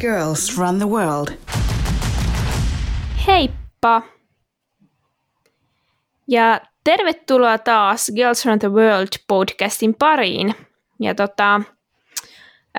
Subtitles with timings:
[0.00, 1.28] Girls Run the World.
[3.26, 4.02] Heippa!
[6.28, 10.54] Ja tervetuloa taas Girls Run the World podcastin pariin.
[11.00, 11.60] Ja tota,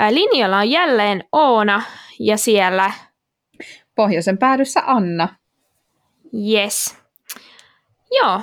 [0.09, 1.82] linjalla on jälleen Oona
[2.20, 2.91] ja siellä...
[3.95, 5.36] Pohjoisen päädyssä Anna.
[6.52, 6.98] Yes.
[8.12, 8.41] Joo.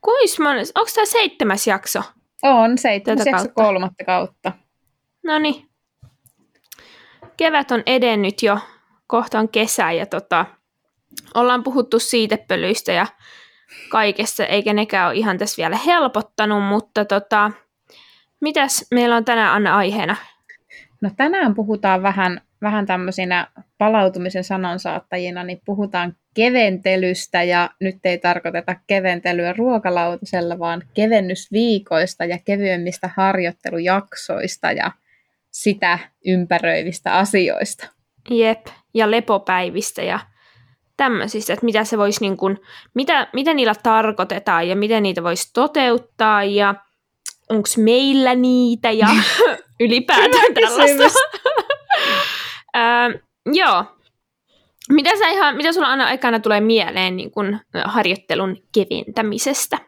[0.00, 0.40] Kuis
[0.74, 2.02] onko tämä seitsemäs jakso?
[2.42, 3.62] On, seitsemäs jakso kautta.
[3.62, 4.52] kolmatta kautta.
[5.22, 5.71] No niin.
[7.36, 8.58] Kevät on edennyt jo,
[9.06, 10.46] kohta on kesä ja tota,
[11.34, 13.06] ollaan puhuttu siitepölyistä ja
[13.88, 17.50] kaikesta, eikä nekään ole ihan tässä vielä helpottanut, mutta tota,
[18.40, 20.16] mitäs meillä on tänään Anna aiheena?
[21.00, 23.46] No tänään puhutaan vähän, vähän tämmöisinä
[23.78, 33.10] palautumisen sanansaattajina, niin puhutaan keventelystä ja nyt ei tarkoiteta keventelyä ruokalautasella, vaan kevennysviikoista ja kevyemmistä
[33.16, 34.92] harjoittelujaksoista ja
[35.52, 37.86] sitä ympäröivistä asioista.
[38.30, 40.20] Jep, ja lepopäivistä ja
[40.96, 42.58] tämmöisistä, että mitä se voisi niin kuin,
[42.94, 46.74] mitä, mitä niillä tarkoitetaan ja miten niitä voisi toteuttaa ja
[47.48, 49.08] onko meillä niitä ja
[49.80, 51.18] ylipäätään tällaista.
[53.60, 53.84] joo.
[54.90, 59.78] Mitä, sä ihan, mitä sulla aina aikana tulee mieleen niin kun, harjoittelun keventämisestä?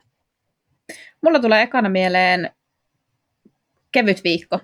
[1.23, 2.51] Mulla tulee ekana mieleen
[3.93, 4.61] kevyt viikko.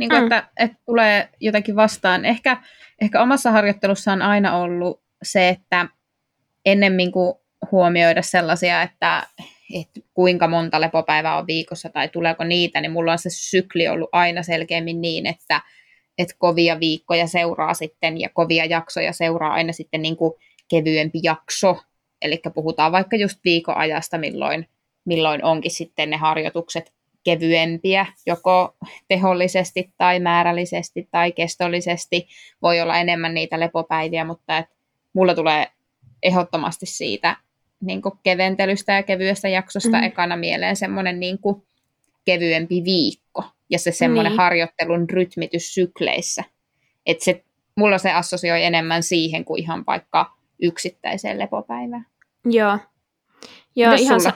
[0.00, 0.24] Niin kuin, mm.
[0.24, 2.24] että, että tulee jotenkin vastaan.
[2.24, 2.56] Ehkä,
[3.00, 5.88] ehkä omassa harjoittelussa on aina ollut se, että
[6.64, 7.34] ennemmin kuin
[7.72, 9.26] huomioida sellaisia, että,
[9.74, 14.08] että kuinka monta lepopäivää on viikossa tai tuleeko niitä, niin mulla on se sykli ollut
[14.12, 15.60] aina selkeämmin niin, että,
[16.18, 20.32] että kovia viikkoja seuraa sitten ja kovia jaksoja seuraa aina sitten niin kuin
[20.68, 21.82] kevyempi jakso.
[22.22, 24.68] Eli puhutaan vaikka just viikoajasta, milloin,
[25.04, 26.92] milloin onkin sitten ne harjoitukset
[27.24, 28.76] kevyempiä, joko
[29.08, 32.28] tehollisesti tai määrällisesti tai kestollisesti.
[32.62, 34.66] Voi olla enemmän niitä lepopäiviä, mutta et
[35.12, 35.66] mulla tulee
[36.22, 37.36] ehdottomasti siitä
[37.80, 40.02] niin keventelystä ja kevyestä jaksosta mm.
[40.02, 41.38] ekana mieleen semmoinen niin
[42.24, 44.38] kevyempi viikko ja se semmoinen niin.
[44.38, 46.44] harjoittelun rytmitys sykleissä.
[47.06, 47.44] Että se,
[47.76, 50.32] mulla se assosioi enemmän siihen kuin ihan vaikka
[50.62, 52.06] yksittäiseen lepopäivään.
[52.44, 52.78] Joo.
[53.76, 54.32] Joo, ihan, sa-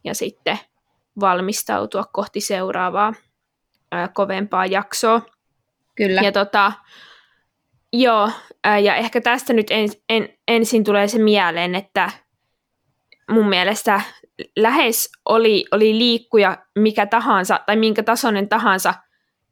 [0.04, 0.58] ja sitten
[1.20, 3.12] valmistautua kohti seuraavaa
[3.92, 5.22] ää, kovempaa jaksoa.
[5.96, 6.20] Kyllä.
[6.20, 6.72] Ja tota,
[7.92, 8.30] joo,
[8.82, 12.10] ja ehkä tästä nyt en, en, ensin tulee se mieleen, että
[13.30, 14.00] mun mielestä
[14.56, 18.94] lähes oli, oli liikkuja mikä tahansa tai minkä tasoinen tahansa,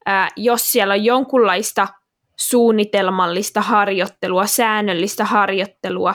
[0.07, 1.89] ää, jos siellä on jonkunlaista
[2.37, 6.15] suunnitelmallista harjoittelua, säännöllistä harjoittelua,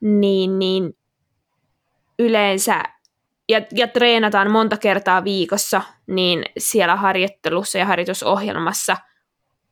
[0.00, 0.96] niin, niin
[2.18, 2.82] yleensä,
[3.48, 8.96] ja, ja treenataan monta kertaa viikossa, niin siellä harjoittelussa ja harjoitusohjelmassa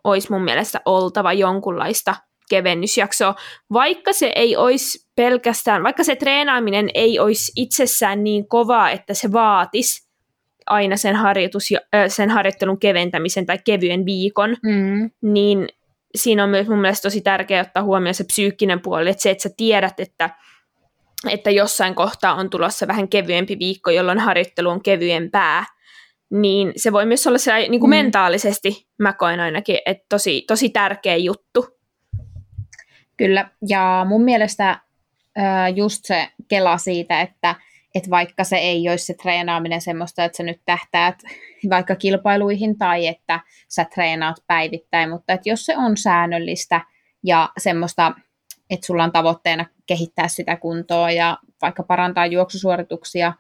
[0.04, 2.14] olisi mun mielestä oltava jonkunlaista
[2.50, 3.34] kevennysjaksoa,
[3.72, 9.32] vaikka se ei olisi pelkästään, vaikka se treenaaminen ei olisi itsessään niin kovaa, että se
[9.32, 10.10] vaatisi
[10.66, 11.68] aina sen, harjoitus,
[12.08, 15.10] sen harjoittelun keventämisen tai kevyen viikon, mm.
[15.22, 15.68] niin
[16.14, 19.42] siinä on myös mun mielestä tosi tärkeää ottaa huomioon se psyykkinen puoli, että se, että
[19.42, 20.30] sä tiedät, että,
[21.30, 25.64] että jossain kohtaa on tulossa vähän kevyempi viikko, jolloin harjoittelu on kevyempää,
[26.30, 27.96] niin se voi myös olla se niin kuin mm.
[27.96, 31.66] mentaalisesti, mä koen ainakin, että tosi, tosi tärkeä juttu.
[33.16, 34.80] Kyllä, ja mun mielestä
[35.74, 37.54] just se kela siitä, että
[37.94, 41.14] että vaikka se ei olisi se treenaaminen semmoista, että sä nyt tähtäät
[41.70, 46.80] vaikka kilpailuihin tai että sä treenaat päivittäin, mutta että jos se on säännöllistä
[47.24, 48.12] ja semmoista,
[48.70, 53.32] että sulla on tavoitteena kehittää sitä kuntoa ja vaikka parantaa juoksusuorituksia,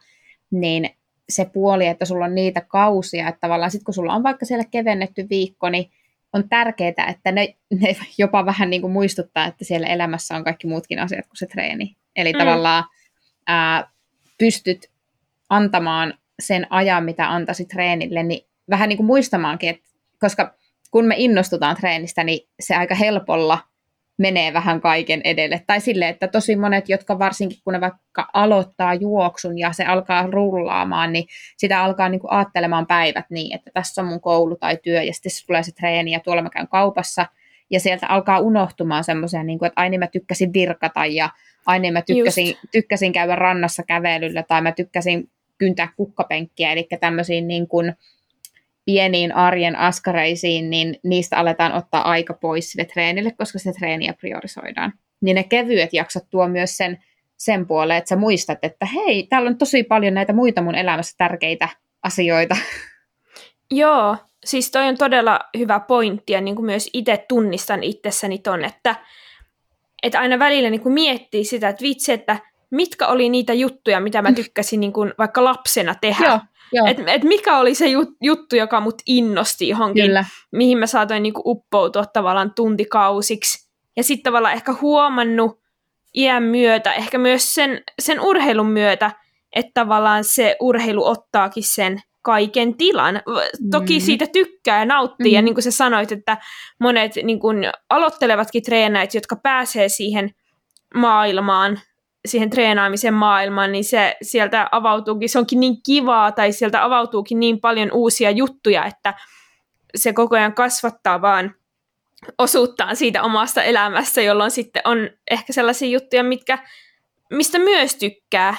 [0.50, 0.90] niin
[1.30, 4.64] se puoli, että sulla on niitä kausia, että tavallaan sitten kun sulla on vaikka siellä
[4.70, 5.90] kevennetty viikko, niin
[6.32, 10.66] on tärkeää, että ne, ne jopa vähän niin kuin muistuttaa, että siellä elämässä on kaikki
[10.66, 11.96] muutkin asiat kuin se treeni.
[12.16, 12.38] Eli mm.
[12.38, 12.84] tavallaan
[13.46, 13.90] ää,
[14.38, 14.90] pystyt
[15.48, 19.88] antamaan sen ajan, mitä antaisit treenille, niin vähän niin kuin muistamaankin, että
[20.20, 20.54] koska
[20.90, 23.58] kun me innostutaan treenistä, niin se aika helpolla
[24.20, 25.62] menee vähän kaiken edelle.
[25.66, 30.26] Tai sille, että tosi monet, jotka varsinkin kun ne vaikka aloittaa juoksun ja se alkaa
[30.26, 31.24] rullaamaan, niin
[31.56, 35.14] sitä alkaa niin kuin ajattelemaan päivät niin, että tässä on mun koulu tai työ ja
[35.14, 37.26] sitten tulee se treeni ja tuolla mä käyn kaupassa.
[37.70, 41.30] Ja sieltä alkaa unohtumaan semmoisia, niin kuin, että aina mä tykkäsin virkata ja
[41.66, 47.68] aina mä tykkäsin, tykkäsin käydä rannassa kävelyllä tai mä tykkäsin kyntää kukkapenkkiä, eli tämmöisiin niin
[47.68, 47.94] kuin,
[48.84, 54.92] pieniin arjen askareisiin, niin niistä aletaan ottaa aika pois sille treenille, koska se treeniä priorisoidaan.
[55.20, 57.04] Niin ne kevyet jaksot tuo myös sen,
[57.36, 61.14] sen puoleen, että sä muistat, että hei, täällä on tosi paljon näitä muita mun elämässä
[61.18, 61.68] tärkeitä
[62.02, 62.56] asioita.
[63.70, 68.64] Joo, siis toi on todella hyvä pointti, ja niin kuin myös itse tunnistan itsessäni ton,
[68.64, 68.94] että,
[70.02, 72.36] että aina välillä niin kuin miettii sitä, että vitsi, että
[72.70, 76.26] mitkä oli niitä juttuja, mitä mä tykkäsin niin kuin vaikka lapsena tehdä.
[76.26, 76.38] Joo,
[76.86, 77.86] Et, et mikä oli se
[78.20, 80.24] juttu, joka mut innosti johonkin, Kyllä.
[80.52, 83.70] mihin mä saatoin niin kuin uppoutua tavallaan tuntikausiksi.
[83.96, 85.60] Ja sitten tavallaan ehkä huomannut
[86.14, 89.10] iän myötä, ehkä myös sen, sen urheilun myötä,
[89.56, 93.22] että tavallaan se urheilu ottaakin sen kaiken tilan.
[93.70, 94.00] Toki mm.
[94.00, 95.34] siitä tykkää ja nauttii, mm.
[95.34, 96.36] ja niin kuin sä sanoit, että
[96.80, 97.58] monet niin kuin
[97.90, 100.30] aloittelevatkin treenäjät, jotka pääsee siihen
[100.94, 101.80] maailmaan,
[102.28, 107.60] siihen treenaamisen maailmaan, niin se sieltä avautuukin, se onkin niin kivaa, tai sieltä avautuukin niin
[107.60, 109.14] paljon uusia juttuja, että
[109.94, 111.54] se koko ajan kasvattaa vaan
[112.38, 116.58] osuuttaan siitä omasta elämästä, jolloin sitten on ehkä sellaisia juttuja, mitkä,
[117.30, 118.56] mistä myös tykkää,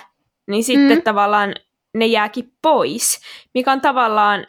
[0.47, 1.03] niin sitten mm.
[1.03, 1.55] tavallaan
[1.93, 3.21] ne jääkin pois,
[3.53, 4.47] mikä on tavallaan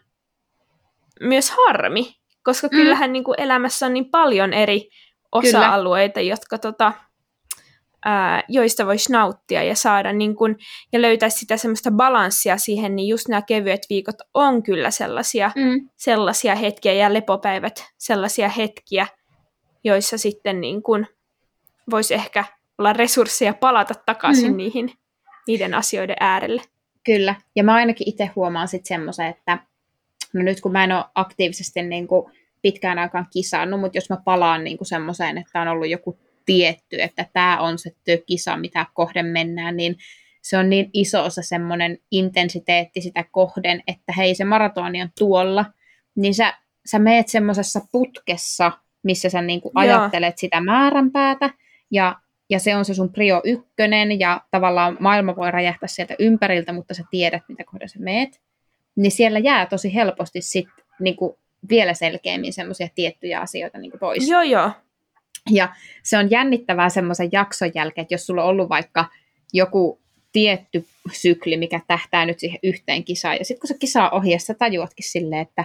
[1.20, 2.70] myös harmi, koska mm.
[2.70, 4.88] kyllähän niin kuin elämässä on niin paljon eri
[5.32, 6.30] osa-alueita, Kyllä.
[6.30, 6.92] jotka tota,
[8.04, 10.56] ää, joista voisi nauttia ja saada niin kun,
[10.92, 15.88] ja löytää sitä semmoista balanssia siihen, niin just nämä kevyet viikot on kyllä sellaisia, mm.
[15.96, 19.06] sellaisia hetkiä ja lepopäivät sellaisia hetkiä,
[19.84, 21.06] joissa sitten niin kun
[21.90, 22.44] voisi ehkä
[22.78, 24.56] olla resursseja palata takaisin mm.
[24.56, 24.92] niihin,
[25.46, 26.62] niiden asioiden äärelle.
[27.04, 29.58] Kyllä, ja mä ainakin itse huomaan sitten semmoisen, että
[30.32, 32.32] no nyt kun mä en ole aktiivisesti niin kuin
[32.62, 37.02] pitkään aikaan kisannut, mutta jos mä palaan niin kuin semmoiseen, että on ollut joku tietty,
[37.02, 37.90] että tämä on se
[38.26, 39.96] kisa, mitä kohden mennään, niin
[40.42, 45.64] se on niin iso se semmoinen intensiteetti sitä kohden, että hei se maratoni on tuolla,
[46.14, 46.54] niin sä,
[46.86, 48.72] sä meet semmoisessa putkessa,
[49.02, 51.50] missä sä niinku ajattelet sitä määränpäätä,
[51.90, 52.16] ja,
[52.50, 56.94] ja se on se sun prio ykkönen, ja tavallaan maailma voi räjähtää sieltä ympäriltä, mutta
[56.94, 58.40] sä tiedät, mitä kohden sä meet,
[58.96, 60.68] niin siellä jää tosi helposti sit
[61.00, 64.28] niinku vielä selkeämmin semmoisia tiettyjä asioita niinku pois.
[64.28, 64.70] Joo, joo.
[65.50, 69.04] Ja se on jännittävää semmoisen jakson jälkeen, että jos sulla on ollut vaikka
[69.52, 70.00] joku
[70.32, 74.38] tietty sykli, mikä tähtää nyt siihen yhteen kisaan, ja sitten kun se kisa on ohi,
[74.38, 75.64] sä tajuatkin silleen, että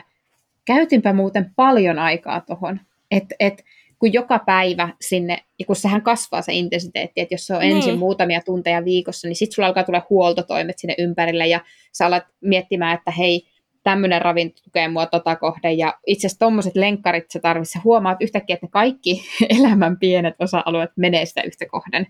[0.65, 2.79] käytinpä muuten paljon aikaa tuohon,
[3.11, 3.63] että et,
[3.99, 7.75] kun joka päivä sinne, ja kun sehän kasvaa se intensiteetti, että jos se on niin.
[7.75, 12.23] ensin muutamia tunteja viikossa, niin sitten sulla alkaa tulla huoltotoimet sinne ympärille, ja sä alat
[12.41, 13.47] miettimään, että hei,
[13.87, 15.77] tämmöinen ravinto tukee mua tota kohden.
[15.77, 17.83] Ja itse asiassa tuommoiset lenkkarit sä tarvitset.
[17.83, 19.23] huomaat yhtäkkiä, että kaikki
[19.59, 22.07] elämän pienet osa-alueet menee sitä yhtä kohden.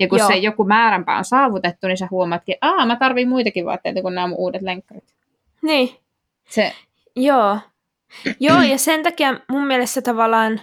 [0.00, 0.28] Ja kun Joo.
[0.28, 4.14] se joku määränpää on saavutettu, niin sä huomaatkin, että Aa, mä tarvin muitakin vaatteita kuin
[4.14, 5.04] nämä mun uudet lenkkarit.
[5.62, 5.90] Niin.
[6.48, 6.72] Se.
[7.16, 7.58] Joo.
[8.40, 10.60] Joo, ja sen takia mun mielestä tavallaan,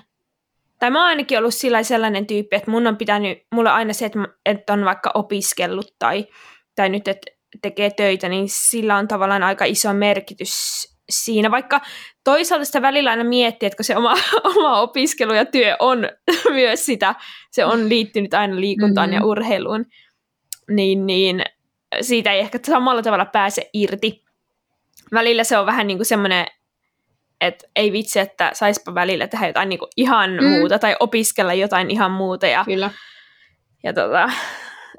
[0.80, 4.06] tai mä oon ainakin ollut sillä sellainen tyyppi, että mun on pitänyt, mulla aina se,
[4.06, 6.28] että, että on vaikka opiskellut tai,
[6.76, 7.32] tai nyt, että
[7.62, 10.52] tekee töitä, niin sillä on tavallaan aika iso merkitys
[11.10, 11.82] siinä, vaikka
[12.24, 14.14] toisaalta sitä välillä aina miettii, että kun se oma,
[14.56, 16.10] oma opiskelu ja työ on
[16.50, 17.16] myös sitä,
[17.52, 19.22] se on liittynyt aina liikuntaan mm-hmm.
[19.22, 19.86] ja urheiluun,
[20.70, 21.44] niin, niin
[22.02, 24.24] siitä ei ehkä samalla tavalla pääse irti.
[25.14, 26.46] Välillä se on vähän niin kuin semmoinen,
[27.42, 30.50] että ei vitsi, että saispa välillä tehdä jotain niin kuin ihan mm.
[30.50, 32.48] muuta tai opiskella jotain ihan muuta.
[32.48, 32.92] Ja, Kyllä.
[33.84, 34.30] Ja tota,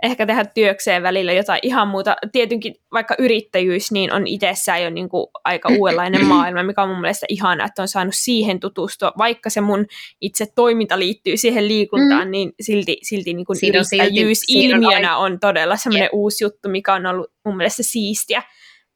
[0.02, 2.16] ehkä tehdä työkseen välillä jotain ihan muuta.
[2.32, 7.00] Tietenkin vaikka yrittäjyys, niin on itsessään jo niin kuin aika uudenlainen maailma, mikä on mun
[7.00, 9.12] mielestä ihana, että on saanut siihen tutustua.
[9.18, 9.86] Vaikka se mun
[10.20, 12.30] itse toiminta liittyy siihen liikuntaan, mm.
[12.30, 16.14] niin silti, silti niin kuin yrittäjyys silti, ilmiönä on, on todella semmoinen yeah.
[16.14, 18.42] uusi juttu, mikä on ollut mun mielestä siistiä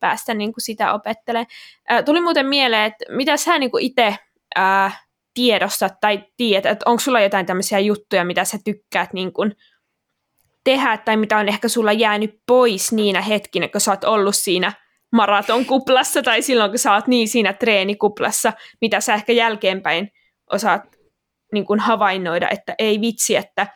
[0.00, 1.46] päästä niin kuin sitä opettelemaan.
[1.92, 4.16] Äh, tuli muuten mieleen, että mitä sä niin itse
[4.58, 9.52] äh, tiedostat tai tiedät, että onko sulla jotain tämmöisiä juttuja, mitä sä tykkäät niin kuin
[10.66, 14.72] tehdä tai mitä on ehkä sulla jäänyt pois niinä hetkinä, kun sä oot ollut siinä
[15.12, 20.10] maratonkuplassa tai silloin, kun sä oot niin siinä treenikuplassa, mitä sä ehkä jälkeenpäin
[20.52, 20.82] osaat
[21.52, 23.66] niin kuin havainnoida, että ei vitsi, että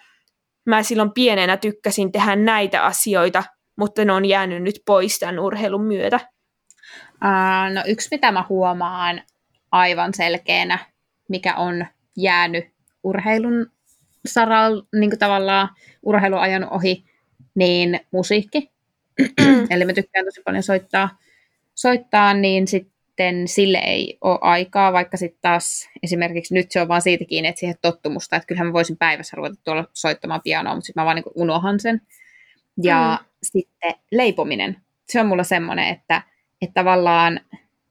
[0.67, 3.45] mä silloin pienenä tykkäsin tehdä näitä asioita,
[3.79, 6.21] mutta ne on jäänyt nyt pois tämän urheilun myötä?
[7.15, 9.23] Uh, no yksi, mitä mä huomaan
[9.73, 10.79] aivan selkeänä,
[11.29, 12.65] mikä on jäänyt
[13.03, 13.67] urheilun
[14.27, 15.69] saralla niin tavallaan
[16.03, 17.05] urheiluajan ohi,
[17.55, 18.71] niin musiikki.
[19.71, 21.19] Eli mä tykkään tosi paljon soittaa,
[21.75, 26.89] soittaa niin sitten sitten sille ei ole aikaa, vaikka sitten taas esimerkiksi nyt se on
[26.89, 30.75] vaan siitä kiinni, että siihen tottumusta, että kyllähän mä voisin päivässä ruveta tuolla soittamaan pianoa,
[30.75, 32.03] mutta sitten mä vaan niin unohan sen.
[32.83, 33.27] Ja mm.
[33.43, 34.77] sitten leipominen,
[35.09, 36.23] se on mulla semmoinen, että,
[36.63, 37.41] että tavallaan,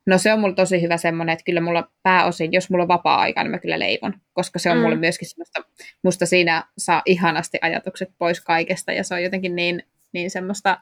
[0.09, 3.43] no se on mulla tosi hyvä semmoinen, että kyllä mulla pääosin, jos mulla on vapaa-aika,
[3.43, 4.81] niin mä kyllä leivon, koska se on mm.
[4.83, 5.63] mulle myöskin semmoista,
[6.03, 10.81] musta siinä saa ihanasti ajatukset pois kaikesta ja se on jotenkin niin, niin semmoista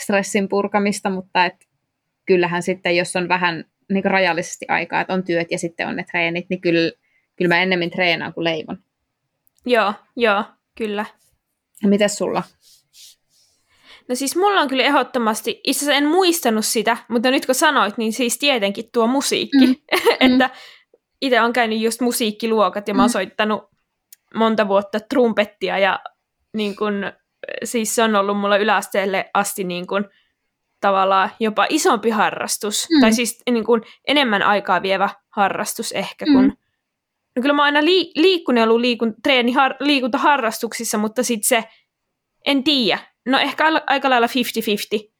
[0.00, 1.68] stressin purkamista, mutta et
[2.26, 6.04] kyllähän sitten, jos on vähän niin rajallisesti aikaa, että on työt ja sitten on ne
[6.10, 6.92] treenit, niin kyllä,
[7.36, 8.78] kyllä mä ennemmin treenaan kuin leivon.
[9.66, 10.44] Joo, joo,
[10.78, 11.04] kyllä.
[11.82, 12.42] Ja mites sulla?
[14.10, 17.98] No siis mulla on kyllä ehdottomasti, itse asiassa en muistanut sitä, mutta nyt kun sanoit,
[17.98, 19.66] niin siis tietenkin tuo musiikki.
[19.66, 19.76] Mm.
[20.20, 20.54] että mm.
[21.20, 23.12] itse on käynyt just musiikkiluokat ja mä oon mm.
[23.12, 23.62] soittanut
[24.34, 26.00] monta vuotta trumpettia ja
[26.56, 27.12] niin kun,
[27.64, 30.08] siis se on ollut mulla yläasteelle asti niin kun,
[30.80, 33.00] tavallaan jopa isompi harrastus, mm.
[33.00, 36.52] tai siis niin kun, enemmän aikaa vievä harrastus ehkä, kun mm.
[37.36, 41.64] no kyllä mä oon aina lii- liikkunut ollut liikun, treeni har- liikuntaharrastuksissa, mutta sitten se,
[42.46, 42.98] en tiedä,
[43.30, 44.30] no ehkä aika lailla 50-50.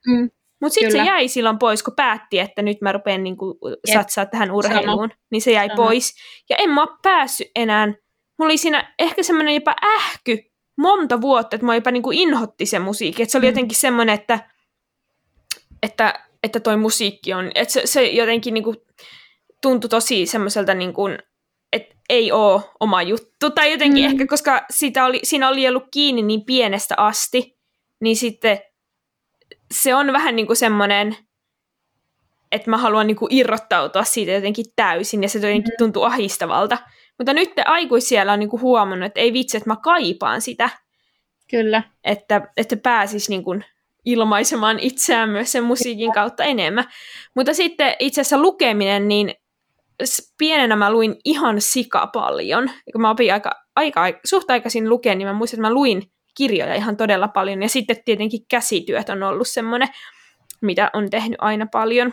[0.07, 0.31] Mm.
[0.61, 3.59] Mutta sitten se jäi silloin pois, kun päätti, että nyt mä rupean niinku
[3.93, 5.09] satsaa tähän urheiluun.
[5.09, 5.23] Sama.
[5.31, 5.77] Niin se jäi Sama.
[5.77, 6.15] pois.
[6.51, 7.87] Ja en mä ole päässyt enää.
[7.87, 10.39] Mulla oli siinä ehkä semmoinen jopa ähky
[10.79, 13.23] monta vuotta, että mä jopa niinku inhotti se musiikki.
[13.23, 13.51] Että se oli mm.
[13.51, 14.39] jotenkin semmoinen, että,
[15.83, 18.75] että, että toi musiikki on, että se, se jotenkin niinku
[19.63, 21.03] tuntui tosi semmoiselta niinku,
[21.73, 23.51] että ei ole oma juttu.
[23.55, 24.11] Tai jotenkin mm.
[24.11, 27.60] ehkä, koska sitä oli, siinä oli ollut kiinni niin pienestä asti,
[28.01, 28.61] niin sitten
[29.75, 31.17] se on vähän niin kuin semmoinen,
[32.53, 35.79] että mä haluan niin kuin irrottautua siitä jotenkin täysin, ja se jotenkin mm.
[35.79, 36.79] tuntuu ahistavalta.
[37.19, 40.71] Mutta nyt aikuisiellä on niin kuin huomannut, että ei vitsi, että mä kaipaan sitä.
[41.51, 41.83] Kyllä.
[42.05, 43.65] Että, että pääsis niin kuin
[44.05, 46.85] ilmaisemaan itseään myös sen musiikin kautta enemmän.
[47.37, 49.35] Mutta sitten itse asiassa lukeminen, niin
[50.39, 52.71] pienenä mä luin ihan sika paljon.
[52.93, 56.03] Kun mä opin aika, aika, suht aikaisin lukea, niin mä muistan, että mä luin
[56.41, 57.63] kirjoja ihan todella paljon.
[57.63, 59.89] Ja sitten tietenkin käsityöt on ollut semmoinen,
[60.61, 62.13] mitä on tehnyt aina paljon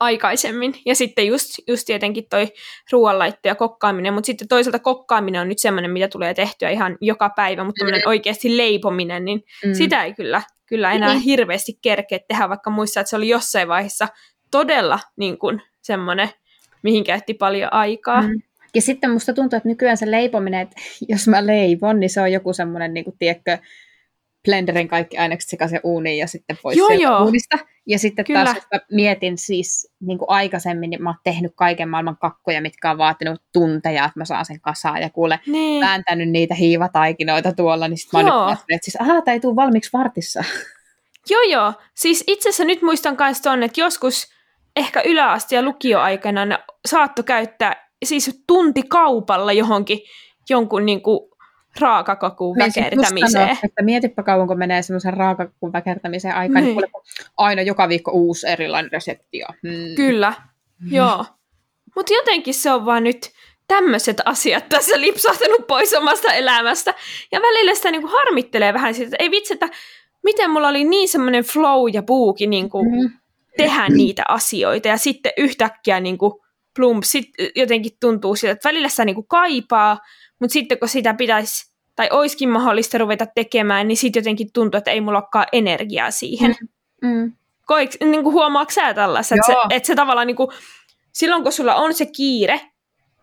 [0.00, 0.74] aikaisemmin.
[0.86, 2.46] Ja sitten just, just tietenkin toi
[2.92, 7.30] ruoanlaitto ja kokkaaminen, mutta sitten toisaalta kokkaaminen on nyt semmoinen, mitä tulee tehtyä ihan joka
[7.36, 7.90] päivä, mutta mm.
[8.06, 9.74] oikeasti leipominen, niin mm.
[9.74, 11.20] sitä ei kyllä, kyllä enää mm.
[11.20, 14.08] hirveästi kerkeä tehdä, vaikka muissa, että se oli jossain vaiheessa
[14.50, 16.30] todella niin kuin, semmoinen,
[16.82, 18.22] mihin käytti paljon aikaa.
[18.22, 18.42] Mm.
[18.74, 20.76] Ja sitten musta tuntuu, että nykyään se leipominen, että
[21.08, 23.58] jos mä leivon, niin se on joku semmoinen, niin kuin, tiedätkö,
[24.44, 27.24] blenderin kaikki ainekset sekaisin uuniin ja sitten pois joo, joo.
[27.24, 27.58] uunista.
[27.86, 28.44] Ja sitten Kyllä.
[28.44, 32.90] taas, että mietin siis niin kuin aikaisemmin, niin mä oon tehnyt kaiken maailman kakkoja, mitkä
[32.90, 35.80] on vaatinut tunteja, että mä saan sen kasaan ja kuule, niin.
[35.80, 39.56] vääntänyt niitä hiivataikinoita tuolla, niin sitten mä oon nyt että siis, ahaa, tämä ei tule
[39.56, 40.44] valmiiksi vartissa.
[41.30, 41.72] Joo, joo.
[41.94, 44.28] Siis itse asiassa nyt muistan myös tuonne, että joskus
[44.76, 50.00] ehkä yläaste- ja lukioaikana saatto käyttää siis tunti kaupalla johonkin
[50.50, 51.30] jonkun niin kuin
[51.80, 53.30] raakakakun väkertämiseen.
[53.30, 56.76] Sanoa, että mietipä kauan, kun menee semmoisen raakakakun väkertämiseen aikaan, niin.
[56.76, 56.90] niin
[57.36, 59.40] aina joka viikko uusi erilainen resepti.
[59.62, 59.94] Hmm.
[59.96, 60.32] Kyllä,
[60.80, 60.92] hmm.
[60.92, 61.24] joo.
[61.96, 63.30] Mutta jotenkin se on vaan nyt
[63.68, 66.94] tämmöiset asiat tässä lipsahtanut pois omasta elämästä.
[67.32, 69.68] Ja välillä sitä niinku harmittelee vähän siitä, että ei vitsi, että
[70.22, 73.10] miten mulla oli niin semmoinen flow ja puuki niinku mm.
[73.56, 74.88] tehdä niitä asioita.
[74.88, 76.44] Ja sitten yhtäkkiä niinku
[76.76, 79.98] plump, sit jotenkin tuntuu siltä, että välillä sitä niinku kaipaa,
[80.38, 84.90] mutta sitten kun sitä pitäisi, tai oiskin mahdollista ruveta tekemään, niin sitten jotenkin tuntuu, että
[84.90, 86.56] ei mulla olekaan energiaa siihen.
[87.02, 87.08] Mm.
[87.08, 87.32] Mm.
[87.66, 90.48] Koik, niin kuin huomaatko sä tällaista, että se, että se tavallaan niin kuin,
[91.12, 92.60] silloin kun sulla on se kiire,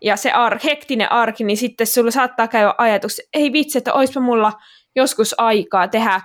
[0.02, 4.20] ja se ar, hektinen arki, niin sitten sulla saattaa käydä ajatus, ei vitsi, että oispa
[4.20, 4.52] mulla
[4.96, 6.20] joskus aikaa tehdä,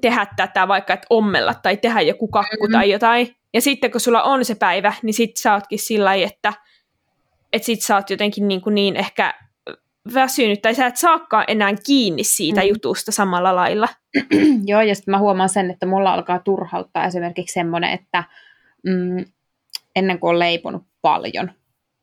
[0.00, 2.72] tehdä tätä, vaikka että ommella tai tehdä joku kakku mm-hmm.
[2.72, 3.36] tai jotain.
[3.54, 6.52] Ja sitten kun sulla on se päivä, niin sit sä ootkin sillä että,
[7.52, 9.34] että sit sä oot jotenkin niin, kuin niin ehkä
[10.14, 12.66] väsynyt, tai sä et saakaan enää kiinni siitä mm.
[12.66, 13.88] jutusta samalla lailla.
[14.66, 18.24] Joo, ja sitten mä huomaan sen, että mulla alkaa turhauttaa esimerkiksi semmoinen, että
[18.86, 19.24] mm,
[19.96, 21.52] ennen kuin on leiponut paljon,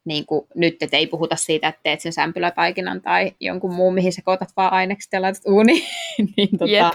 [0.05, 4.13] niin kuin nyt, että ei puhuta siitä, että teet sen sämpylätaikinan tai jonkun muun, mihin
[4.13, 5.83] sekoitat vaan ainekset ja laitat uuniin,
[6.37, 6.93] niin tota, yep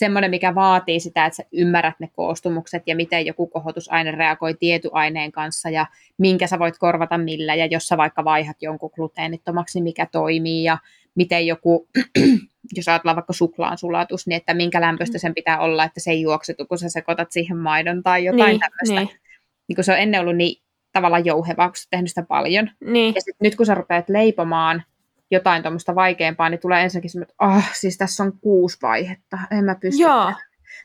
[0.00, 5.32] semmoinen, mikä vaatii sitä, että sä ymmärrät ne koostumukset ja miten joku kohotusaine reagoi tietyaineen
[5.32, 5.86] kanssa ja
[6.18, 10.64] minkä sä voit korvata millä ja jos sä vaikka vaihat jonkun gluteenittomaksi, niin mikä toimii
[10.64, 10.78] ja
[11.14, 11.88] miten joku,
[12.76, 16.20] jos ajatellaan vaikka suklaan sulatus, niin että minkä lämpöistä sen pitää olla, että se ei
[16.20, 19.12] juoksetu, kun sä sekoitat siihen maidon tai jotain niin, tämmöistä.
[19.12, 19.20] Niin.
[19.68, 22.70] niin kun se on ennen ollut niin tavallaan jouhevaa, kun sä tehnyt sitä paljon.
[22.80, 23.14] Niin.
[23.14, 24.82] Ja sit nyt kun sä rupeat leipomaan,
[25.30, 29.64] jotain tuommoista vaikeampaa, niin tulee ensinnäkin semmoinen, että oh, siis tässä on kuusi vaihetta, en
[29.64, 30.02] mä pysty.
[30.02, 30.32] Joo.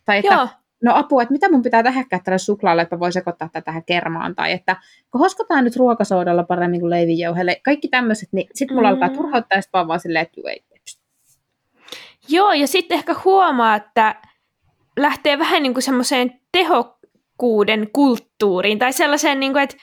[0.06, 0.48] Tai että Joo.
[0.84, 4.36] no apua, että mitä mun pitää tehdä tälle suklaalle, että voi sekoittaa tätä tähän kermaan,
[4.36, 4.76] tai että
[5.10, 8.94] kohoskotaan nyt ruokasoodalla paremmin kuin leivinjauheelle, kaikki tämmöiset, niin sitten mulla mm.
[8.94, 10.64] alkaa turhauttaa, ja sitten vaan silleen, että ei,
[12.28, 14.16] Joo, ja sitten ehkä huomaa, että
[14.98, 19.78] lähtee vähän niin kuin semmoiseen tehokkuuden kulttuuriin, tai sellaiseen, niin kuin, että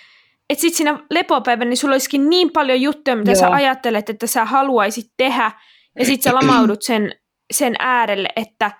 [0.52, 3.40] että sitten siinä lepopäivänä niin sulla olisikin niin paljon juttuja, mitä Joo.
[3.40, 5.50] sä ajattelet, että sä haluaisit tehdä,
[5.98, 7.14] ja sitten sä lamaudut sen,
[7.52, 8.70] sen äärelle, että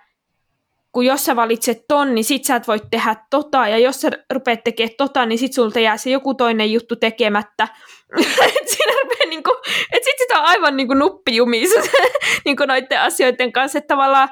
[0.91, 4.09] kun jos sä valitset ton, niin sit sä et voi tehdä tota, ja jos sä
[4.33, 7.67] rupeat tekemään tota, niin sit sulta jää se joku toinen juttu tekemättä.
[8.61, 9.51] et siinä rupeaa niinku,
[9.93, 11.79] et sit sitä on aivan niinku nuppijumissa
[12.45, 14.29] niinku noiden asioiden kanssa, että tavallaan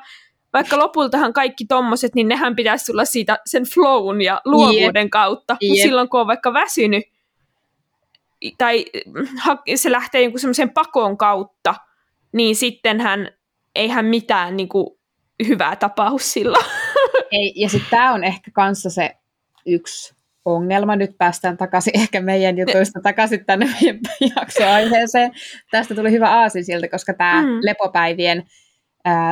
[0.53, 5.11] vaikka lopultahan kaikki tommoset, niin nehän pitäisi tulla siitä sen flown ja luovuuden yep.
[5.11, 5.57] kautta.
[5.61, 7.03] Mutta silloin kun on vaikka väsynyt,
[8.57, 8.85] tai
[9.75, 11.75] se lähtee jonkun semmoisen pakon kautta,
[12.31, 13.29] niin sittenhän
[13.75, 14.87] eihän mitään niin kuin,
[15.47, 16.65] hyvää tapahdu silloin.
[17.31, 19.15] Ei, ja sitten tämä on ehkä kanssa se
[19.65, 20.95] yksi ongelma.
[20.95, 23.99] Nyt päästään takaisin ehkä meidän jutuista takaisin tänne meidän
[24.35, 25.31] jaksoaiheeseen.
[25.71, 27.59] Tästä tuli hyvä aasin sieltä, koska tämä mm.
[27.61, 28.43] lepopäivien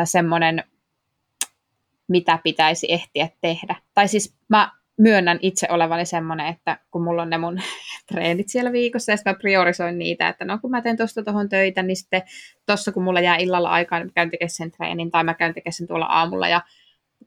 [0.04, 0.64] semmoinen,
[2.08, 3.76] mitä pitäisi ehtiä tehdä.
[3.94, 7.62] Tai siis mä myönnän itse olevani semmoinen, että kun mulla on ne mun
[8.12, 11.50] treenit siellä viikossa, ja sitten mä priorisoin niitä, että no kun mä teen tuosta tuohon
[11.50, 12.22] töitä, niin sitten
[12.66, 15.54] tuossa kun mulla jää illalla aikaa, niin mä käyn tekemään sen treenin, tai mä käyn
[15.54, 16.62] tekemään sen tuolla aamulla, ja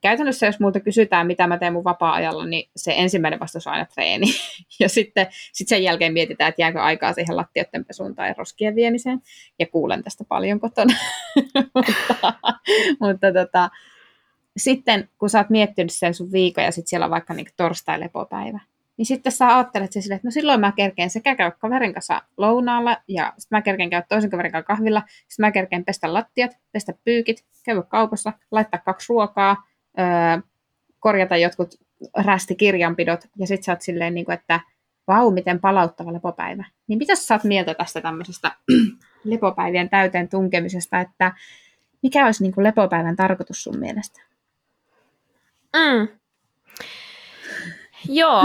[0.00, 3.86] käytännössä jos multa kysytään, mitä mä teen mun vapaa-ajalla, niin se ensimmäinen vastaus on aina
[3.94, 4.26] treeni.
[4.80, 9.20] Ja sitten sit sen jälkeen mietitään, että jääkö aikaa siihen lattioiden pesuun tai roskien viemiseen.
[9.58, 10.94] Ja kuulen tästä paljon kotona.
[11.74, 12.34] mutta,
[13.00, 13.70] mutta tota,
[14.56, 18.60] sitten kun sä oot miettinyt sen sun viikon ja sitten siellä on vaikka niin torstai-lepopäivä,
[18.96, 22.96] niin sitten sä ajattelet sille, että no silloin mä kerkeen sekä käydä kaverin kanssa lounaalla
[23.08, 26.92] ja sitten mä kerkeen käydä toisen kaverin kanssa kahvilla, sitten mä kerkeen pestä lattiat, pestä
[27.04, 29.56] pyykit, käydä kaupassa, laittaa kaksi ruokaa,
[29.98, 30.04] öö,
[31.00, 31.74] korjata jotkut
[32.16, 34.60] rästikirjanpidot ja sitten sä oot silleen, niin kuin, että
[35.06, 36.64] vau, miten palauttava lepopäivä.
[36.86, 38.56] Niin mitä sä oot mieltä tästä tämmöisestä
[39.24, 41.32] lepopäivien täyteen tunkemisesta, että
[42.02, 44.31] mikä olisi niin kuin lepopäivän tarkoitus sun mielestä?
[45.76, 46.08] Mm.
[48.08, 48.42] Joo,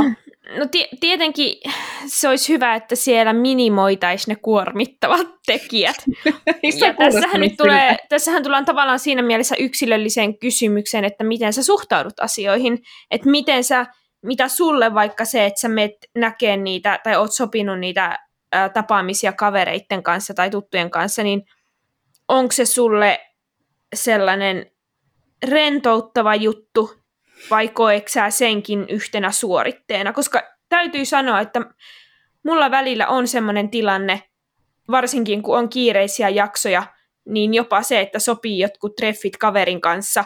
[0.57, 1.55] no t- tietenkin
[2.05, 5.95] se olisi hyvä, että siellä minimoitaisiin ne kuormittavat tekijät.
[6.85, 12.19] ja tässähän, nyt tulee, tässähän tullaan tavallaan siinä mielessä yksilölliseen kysymykseen, että miten sä suhtaudut
[12.19, 12.79] asioihin,
[13.11, 13.85] että miten sä,
[14.25, 18.19] mitä sulle vaikka se, että sä menet näkee niitä tai oot sopinut niitä
[18.51, 21.43] ää, tapaamisia kavereiden kanssa tai tuttujen kanssa, niin
[22.27, 23.19] onko se sulle
[23.95, 24.71] sellainen
[25.45, 26.91] rentouttava juttu,
[27.49, 30.13] vai koetko sä senkin yhtenä suoritteena?
[30.13, 31.61] Koska täytyy sanoa, että
[32.43, 34.23] mulla välillä on semmoinen tilanne,
[34.91, 36.83] varsinkin kun on kiireisiä jaksoja,
[37.25, 40.23] niin jopa se, että sopii jotkut treffit kaverin kanssa,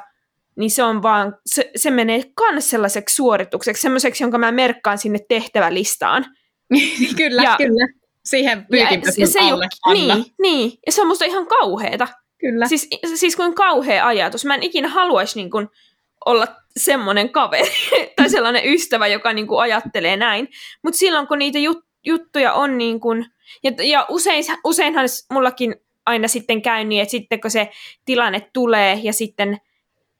[0.55, 5.19] niin se on vaan, se, se menee kans sellaiseksi suoritukseksi, semmoiseksi, jonka mä merkkaan sinne
[5.29, 6.25] tehtävälistaan.
[7.17, 7.87] kyllä, ja, kyllä.
[8.25, 12.07] Siihen pyykin se, se alle, Niin, niin, ja se on musta ihan kauheeta.
[12.39, 12.67] Kyllä.
[12.67, 14.45] Siis, siis kuin kauhea ajatus.
[14.45, 15.67] Mä en ikinä haluaisi niin kuin,
[16.25, 17.71] olla semmoinen kaveri
[18.15, 20.47] tai sellainen ystävä, joka niin kuin ajattelee näin.
[20.83, 23.25] Mutta silloin, kun niitä jut- juttuja on niin kuin,
[23.63, 27.69] ja, ja usein, useinhan mullakin aina sitten käy niin, että sitten kun se
[28.05, 29.57] tilanne tulee ja sitten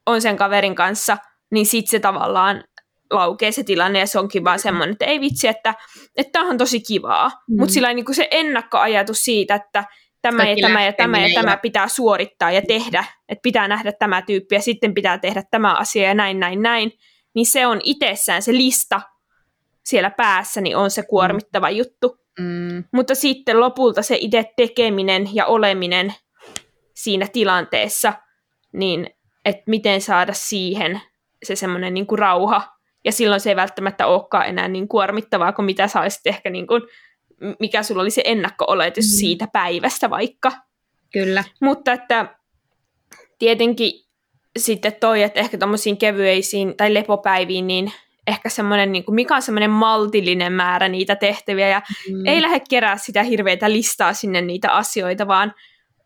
[0.06, 1.18] on sen kaverin kanssa,
[1.50, 2.64] niin sitten se tavallaan
[3.10, 5.74] laukee se tilanne ja se onkin vaan semmoinen, että ei vitsi, että,
[6.16, 7.28] että tämä on tosi kivaa.
[7.28, 7.56] Mm.
[7.58, 9.84] Mutta sillä niin se ennakkoajatus siitä, että
[10.22, 14.22] tämä ja tämä ja tämä ja tämä pitää suorittaa ja tehdä, että pitää nähdä tämä
[14.22, 16.92] tyyppi ja sitten pitää tehdä tämä asia ja näin, näin, näin,
[17.34, 19.00] niin se on itsessään se lista
[19.84, 21.76] siellä päässä, niin on se kuormittava mm.
[21.76, 22.16] juttu.
[22.38, 22.84] Mm.
[22.92, 26.14] Mutta sitten lopulta se itse tekeminen ja oleminen
[26.94, 28.12] siinä tilanteessa,
[28.72, 29.10] niin
[29.44, 31.00] että miten saada siihen
[31.42, 32.62] se semmoinen niin rauha,
[33.04, 36.66] ja silloin se ei välttämättä olekaan enää niin kuormittavaa kuin mitä sä olisit ehkä niin
[36.66, 36.82] kuin
[37.60, 39.18] mikä sulla oli se ennakko-oletus mm.
[39.18, 40.52] siitä päivästä vaikka.
[41.12, 41.44] Kyllä.
[41.60, 42.38] Mutta että
[43.38, 43.92] tietenkin
[44.58, 47.92] sitten toi, että ehkä tuommoisiin kevyeisiin tai lepopäiviin, niin
[48.26, 52.26] ehkä semmoinen, niin kuin, mikä on semmoinen maltillinen määrä niitä tehtäviä, ja mm.
[52.26, 55.54] ei lähde kerää sitä hirveitä listaa sinne niitä asioita, vaan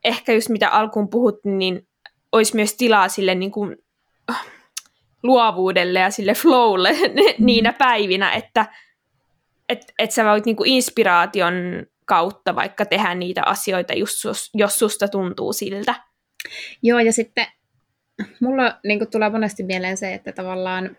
[0.05, 1.88] ehkä just mitä alkuun puhut, niin
[2.33, 3.77] olisi myös tilaa sille niin kuin,
[5.22, 7.44] luovuudelle ja sille flowlle mm.
[7.44, 8.66] niinä päivinä, että
[9.69, 11.55] että et sä voit niinku inspiraation
[12.05, 15.95] kautta vaikka tehdä niitä asioita, just sus, jos susta tuntuu siltä.
[16.83, 17.47] Joo, ja sitten
[18.41, 20.97] mulla niin tulee monesti mieleen se, että tavallaan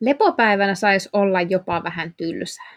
[0.00, 2.74] lepopäivänä saisi olla jopa vähän tylsää.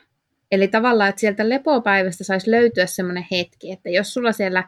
[0.52, 4.64] Eli tavallaan, että sieltä lepopäivästä saisi löytyä semmoinen hetki, että jos sulla siellä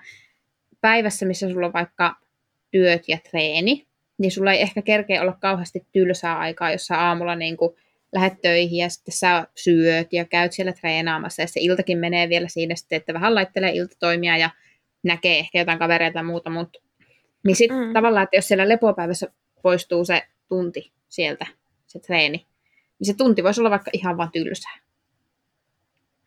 [0.82, 2.16] päivässä, missä sulla on vaikka
[2.72, 7.36] työt ja treeni, niin sulla ei ehkä kerkeä olla kauheasti tylsää aikaa, jos sä aamulla
[7.36, 7.76] niin kuin
[8.14, 12.48] lähdet töihin ja sitten sä syöt ja käyt siellä treenaamassa ja se iltakin menee vielä
[12.48, 14.50] siinä sitten, että vähän laittelee iltatoimia ja
[15.04, 16.80] näkee ehkä jotain kavereita ja muuta, mutta
[17.46, 17.94] niin sitten mm.
[17.94, 19.28] tavallaan, että jos siellä lepopäivässä
[19.62, 21.46] poistuu se tunti sieltä,
[21.88, 22.48] se treeni,
[23.00, 24.80] niin se tunti voisi olla vaikka ihan vaan tylsää.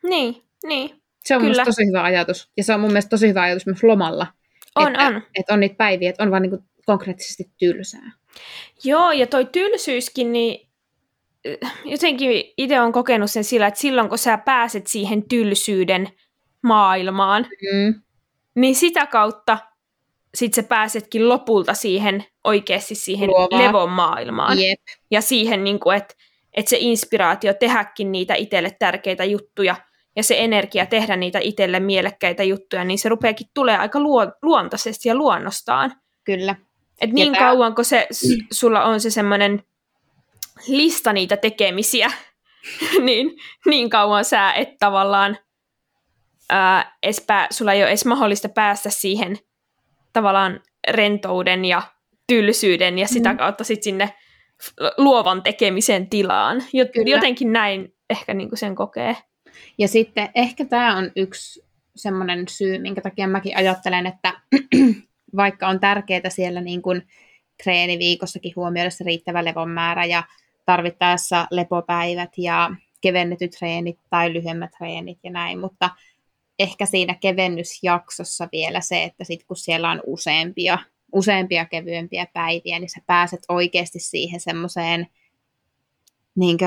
[0.03, 1.03] Niin, niin.
[1.25, 1.65] Se on Kyllä.
[1.65, 2.51] tosi hyvä ajatus.
[2.57, 4.27] Ja se on mun mielestä tosi hyvä ajatus myös lomalla.
[4.75, 5.23] On, että, on.
[5.35, 8.13] Että on niitä päiviä, että on vaan niinku konkreettisesti tylsää.
[8.85, 10.69] Joo, ja toi tylsyyskin, niin
[11.85, 16.09] jotenkin itse on kokenut sen sillä, että silloin kun sä pääset siihen tylsyyden
[16.63, 18.03] maailmaan, mm.
[18.55, 19.59] niin sitä kautta
[20.35, 23.63] sit sä pääsetkin lopulta siihen oikeasti siihen Luovaa.
[23.63, 24.59] levon maailmaan.
[24.59, 24.81] Jep.
[25.11, 26.15] Ja siihen, niin kuin, että,
[26.55, 29.77] että se inspiraatio tehdäkin niitä itselle tärkeitä juttuja
[30.17, 35.09] ja se energia tehdä niitä itselle mielekkäitä juttuja, niin se rupeakin tulee aika luo, luontaisesti
[35.09, 35.93] ja luonnostaan.
[36.25, 36.57] Kyllä.
[37.01, 37.47] Et niin tämä...
[37.47, 38.07] kauan, kun se,
[38.53, 39.63] sulla on se semmoinen
[40.69, 42.11] lista niitä tekemisiä,
[43.07, 45.39] niin, niin kauan sä et tavallaan
[46.51, 46.97] ää,
[47.27, 49.39] pää, sulla ei ole edes mahdollista päästä siihen
[50.13, 51.83] tavallaan rentouden ja
[52.27, 53.39] tylsyyden ja sitä mm.
[53.39, 54.15] kautta sitten sinne
[54.99, 56.63] luovan tekemisen tilaan.
[57.07, 59.17] Jotenkin näin ehkä niin kuin sen kokee.
[59.79, 61.65] Ja sitten ehkä tämä on yksi
[61.97, 64.33] semmoinen syy, minkä takia mäkin ajattelen, että
[65.37, 67.03] vaikka on tärkeää siellä niin kuin
[67.65, 70.23] treeniviikossakin huomioida se riittävä levon määrä ja
[70.65, 72.71] tarvittaessa lepopäivät ja
[73.01, 75.91] kevennetyt treenit tai lyhyemmät treenit ja näin, mutta
[76.59, 80.79] ehkä siinä kevennysjaksossa vielä se, että sit kun siellä on useampia,
[81.13, 85.07] useampia kevyempiä päiviä, niin sä pääset oikeasti siihen semmoiseen
[86.35, 86.59] niin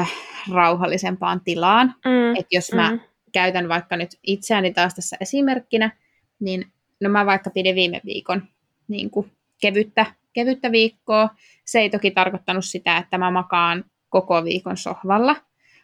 [0.54, 1.96] rauhallisempaan tilaan.
[2.06, 3.00] Mm, että jos mä mm.
[3.32, 5.98] käytän vaikka nyt itseäni taas tässä esimerkkinä,
[6.40, 6.66] niin
[7.02, 8.48] no mä vaikka pidin viime viikon
[8.88, 9.32] niin kuin
[9.62, 11.30] kevyttä, kevyttä viikkoa.
[11.66, 15.36] Se ei toki tarkoittanut sitä, että mä makaan koko viikon sohvalla,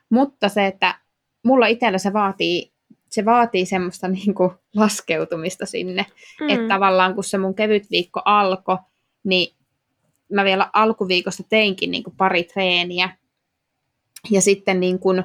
[0.10, 1.00] mutta se, että
[1.44, 2.72] mulla itsellä se vaatii,
[3.10, 6.06] se vaatii semmoista niin kuin laskeutumista sinne,
[6.42, 6.50] mm.
[6.50, 8.78] että tavallaan kun se mun kevyt viikko alkoi,
[9.24, 9.56] niin
[10.32, 13.10] mä vielä alkuviikosta teinkin niin kuin pari treeniä,
[14.32, 15.24] ja sitten niin kuin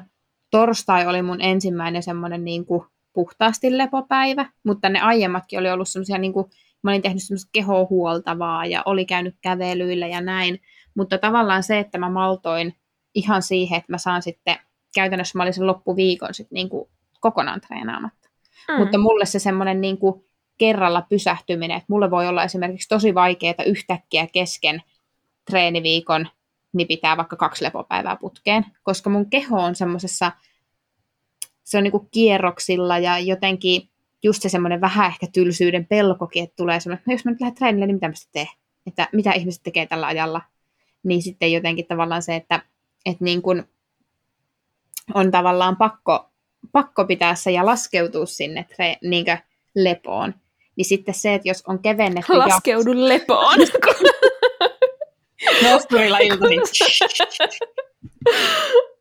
[0.51, 6.17] torstai oli mun ensimmäinen semmoinen niin kuin puhtaasti lepopäivä, mutta ne aiemmatkin oli ollut semmoisia,
[6.17, 6.49] niin kuin,
[6.83, 10.61] mä olin tehnyt semmoista kehoa huoltavaa ja oli käynyt kävelyillä ja näin,
[10.95, 12.75] mutta tavallaan se, että mä maltoin
[13.15, 14.57] ihan siihen, että mä saan sitten,
[14.95, 18.29] käytännössä mä olin sen loppuviikon sitten niin kuin kokonaan treenaamatta.
[18.67, 18.77] Mm.
[18.77, 20.25] Mutta mulle se semmoinen niin kuin
[20.57, 24.83] kerralla pysähtyminen, että mulle voi olla esimerkiksi tosi vaikeaa yhtäkkiä kesken
[25.45, 26.27] treeniviikon,
[26.73, 30.31] niin pitää vaikka kaksi lepopäivää putkeen, koska mun keho on semmoisessa,
[31.63, 33.89] se on niin kuin kierroksilla ja jotenkin
[34.23, 37.41] just se semmoinen vähän ehkä tylsyyden pelkokin, että tulee semmoinen, että no jos mä nyt
[37.41, 38.57] lähden treenille, niin mitä mä sitten teen?
[38.87, 40.41] Että mitä ihmiset tekee tällä ajalla?
[41.03, 42.61] Niin sitten jotenkin tavallaan se, että
[43.05, 43.67] että niin kun
[45.13, 46.29] on tavallaan pakko,
[46.71, 49.25] pakko pitää se ja laskeutua sinne tre, niin
[49.75, 50.33] lepoon.
[50.75, 52.33] Niin sitten se, että jos on kevennetty...
[52.33, 53.07] Laskeudu jakso...
[53.07, 53.59] lepoon.
[55.71, 56.59] Nosturilla iltaisin.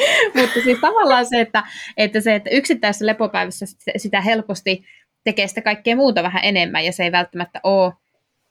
[0.40, 1.62] Mutta siis tavallaan se, että,
[1.96, 4.84] että se, että yksittäisessä lepopäivässä sitä helposti
[5.24, 7.92] tekee sitä kaikkea muuta vähän enemmän, ja se ei välttämättä ole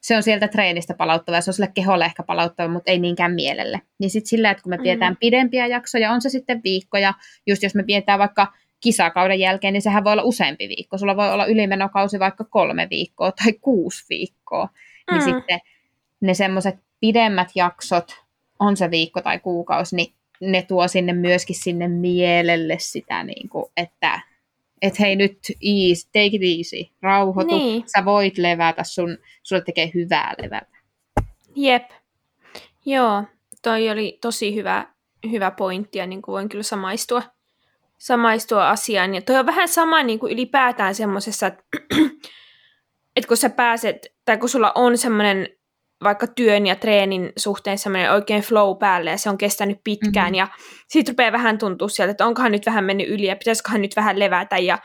[0.01, 3.33] se on sieltä treenistä palauttava ja se on sille keholle ehkä palauttava, mutta ei niinkään
[3.33, 3.81] mielelle.
[3.99, 4.83] Niin sitten sillä, että kun me mm.
[4.83, 5.17] pidetään mm.
[5.19, 7.13] pidempiä jaksoja, on se sitten viikkoja,
[7.47, 10.97] just jos me pidetään vaikka kisakauden jälkeen, niin sehän voi olla useampi viikko.
[10.97, 14.69] Sulla voi olla ylimenokausi vaikka kolme viikkoa tai kuusi viikkoa.
[15.12, 15.25] Niin mm.
[15.25, 15.59] Niin sitten
[16.21, 18.23] ne semmoiset pidemmät jaksot,
[18.59, 23.65] on se viikko tai kuukausi, niin ne tuo sinne myöskin sinne mielelle sitä, niin kuin,
[23.78, 24.21] että
[24.82, 27.84] että hei nyt easy, take it easy, rauhoitu, niin.
[27.86, 30.78] sä voit levätä, sun, sulle tekee hyvää levätä.
[31.56, 31.89] Jep,
[32.86, 33.23] joo,
[33.62, 34.86] toi oli tosi hyvä,
[35.32, 37.23] hyvä pointti ja niin kuin voin kyllä samaistua,
[37.97, 39.15] samaistua asiaan.
[39.15, 41.63] Ja toi on vähän sama niin kuin ylipäätään semmoisessa, että,
[43.15, 45.47] että kun sä pääset, tai kun sulla on semmoinen
[46.03, 50.35] vaikka työn ja treenin suhteen semmoinen oikein flow päälle ja se on kestänyt pitkään mm-hmm.
[50.35, 50.47] ja
[50.88, 54.19] siitä rupeaa vähän tuntua sieltä, että onkohan nyt vähän mennyt yli ja pitäisiköhän nyt vähän
[54.19, 54.77] levätä ja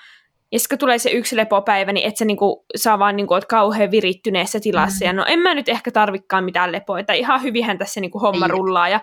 [0.52, 3.44] ja sitten kun tulee se yksi lepopäivä, niin et sä niinku saa vaan niinku, oot
[3.44, 5.04] kauhean virittyneessä tilassa.
[5.04, 5.06] Mm.
[5.06, 8.46] Ja no en mä nyt ehkä tarvikaan mitään lepoa, että ihan hyvinhän tässä niinku homma
[8.46, 8.50] Ei.
[8.50, 8.88] rullaa.
[8.88, 9.00] Ja...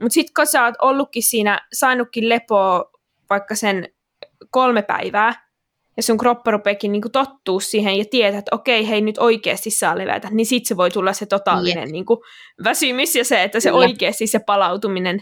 [0.00, 2.90] Mutta sitten kun sä oot ollutkin siinä, saanutkin lepoa
[3.30, 3.88] vaikka sen
[4.50, 5.47] kolme päivää,
[5.98, 9.98] ja sun kroppa rupeakin niin tottuu siihen ja tietää, että okei, hei nyt oikeasti saa
[9.98, 12.20] levätä, niin sitten se voi tulla se totaalinen niin kuin,
[12.64, 13.78] väsymys ja se, että se Kyllä.
[13.78, 15.20] oikeasti se palautuminen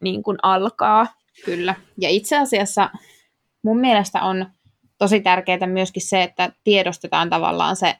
[0.00, 1.06] niin kuin, alkaa.
[1.44, 1.74] Kyllä.
[2.00, 2.90] Ja itse asiassa
[3.62, 4.46] mun mielestä on
[4.98, 7.96] tosi tärkeää myöskin se, että tiedostetaan tavallaan se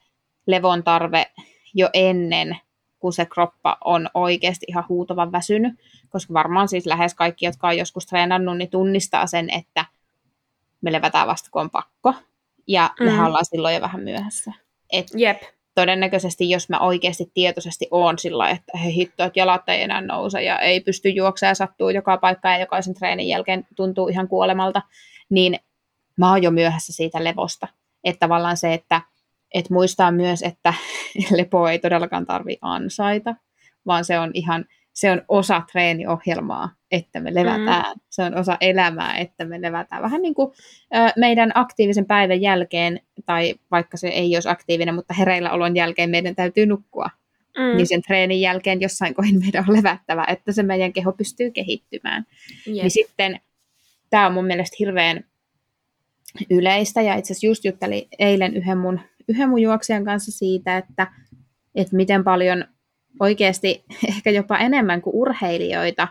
[0.47, 1.27] levon tarve
[1.75, 2.57] jo ennen
[2.99, 5.73] kun se kroppa on oikeasti ihan huutavan väsynyt,
[6.09, 9.85] koska varmaan siis lähes kaikki, jotka on joskus treenannut, niin tunnistaa sen, että
[10.85, 12.14] me levätään vasta kun on pakko,
[12.66, 13.07] ja mm.
[13.07, 14.53] me ollaan silloin jo vähän myöhässä.
[14.92, 15.42] Et Jep.
[15.75, 20.42] Todennäköisesti, jos mä oikeasti tietoisesti oon sillä että he hitto, että jalat ei enää nouse
[20.42, 24.83] ja ei pysty juoksemaan ja sattuu joka paikka ja jokaisen treenin jälkeen tuntuu ihan kuolemalta,
[25.31, 25.59] niin
[26.16, 27.68] mä oon jo myöhässä siitä levosta.
[28.05, 29.01] Että tavallaan se, että
[29.55, 30.75] et muistaa myös, että
[31.38, 33.35] lepo ei todellakaan tarvi ansaita,
[33.87, 34.64] vaan se on ihan
[34.95, 37.95] se on osa treeniohjelmaa, että me levätään.
[37.97, 38.01] Mm.
[38.11, 40.03] Se on osa elämää, että me levätään.
[40.03, 40.53] Vähän niin kuin
[40.95, 46.11] ö, meidän aktiivisen päivän jälkeen, tai vaikka se ei olisi aktiivinen, mutta hereillä olon jälkeen
[46.11, 47.11] meidän täytyy nukkua.
[47.59, 47.77] Mm.
[47.77, 52.27] Niin sen treenin jälkeen jossain kohin meidän on levättävä, että se meidän keho pystyy kehittymään.
[52.67, 52.77] Yep.
[52.77, 53.41] Niin sitten
[54.11, 55.25] tämä on mun mielestä hirveän
[56.51, 61.07] yleistä, ja itse asiassa just juttelin eilen yhden mun, yhden mun juoksijan kanssa siitä, että,
[61.75, 62.65] että miten paljon
[63.20, 66.09] oikeasti ehkä jopa enemmän kuin urheilijoita,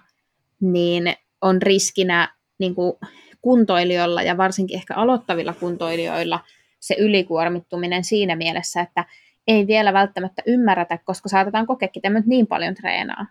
[0.59, 2.93] niin on riskinä niin kuin
[3.41, 6.39] kuntoilijoilla ja varsinkin ehkä aloittavilla kuntoilijoilla
[6.79, 9.05] se ylikuormittuminen siinä mielessä, että
[9.47, 13.25] ei vielä välttämättä ymmärretä, koska saatetaan kokeekin, että niin paljon treenaa.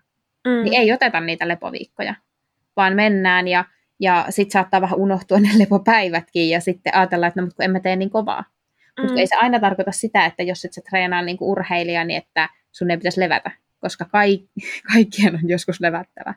[0.44, 0.64] Mm.
[0.64, 2.14] Niin ei oteta niitä lepoviikkoja,
[2.76, 3.64] vaan mennään ja,
[4.00, 7.70] ja sitten saattaa vähän unohtua ne lepopäivätkin ja sitten ajatellaan, että no, mutta kun en
[7.70, 8.44] mä tee niin kovaa.
[8.98, 9.02] Mm.
[9.02, 12.18] Mutta ei se aina tarkoita sitä, että jos et sä treenaa niin kuin urheilija, niin
[12.18, 13.50] että sun ei pitäisi levätä,
[13.82, 14.48] koska kaikki,
[14.92, 16.34] kaikkien on joskus levättävä.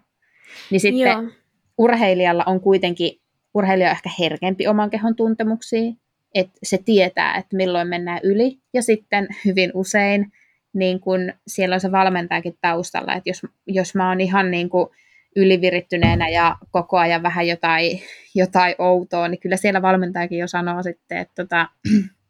[0.71, 1.31] Niin sitten Joo.
[1.77, 3.21] urheilijalla on kuitenkin,
[3.53, 5.97] urheilija on ehkä herkempi oman kehon tuntemuksiin,
[6.35, 10.31] että se tietää, että milloin mennään yli, ja sitten hyvin usein
[10.75, 14.87] niin kun siellä on se valmentajakin taustalla, että jos, jos mä oon ihan niin kuin
[15.35, 18.01] ylivirittyneenä ja koko ajan vähän jotain,
[18.35, 21.69] jotain outoa, niin kyllä siellä valmentajakin jo sanoo sitten, että tota,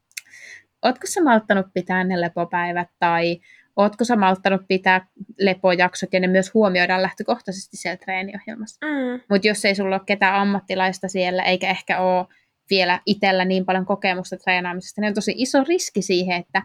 [0.86, 3.39] ootko sä malttanut pitää ne lepopäivät, tai
[3.75, 5.07] ootko sä malttanut pitää
[5.39, 8.85] lepojaksot, ja ne myös huomioidaan lähtökohtaisesti siellä treeniohjelmassa.
[8.85, 9.21] Mm.
[9.29, 12.25] Mutta jos ei sulla ole ketään ammattilaista siellä, eikä ehkä ole
[12.69, 16.61] vielä itsellä niin paljon kokemusta treenaamisesta, niin on tosi iso riski siihen, että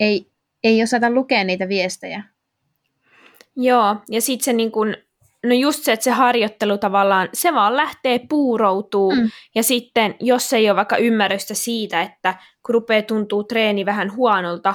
[0.00, 0.26] ei,
[0.64, 2.22] ei osata lukea niitä viestejä.
[3.56, 4.96] Joo, ja sitten se niin kun,
[5.46, 9.30] no just se, että se harjoittelu tavallaan, se vaan lähtee puuroutuu, mm.
[9.54, 12.34] ja sitten jos ei ole vaikka ymmärrystä siitä, että
[12.66, 14.74] kun rupeaa tuntuu treeni vähän huonolta,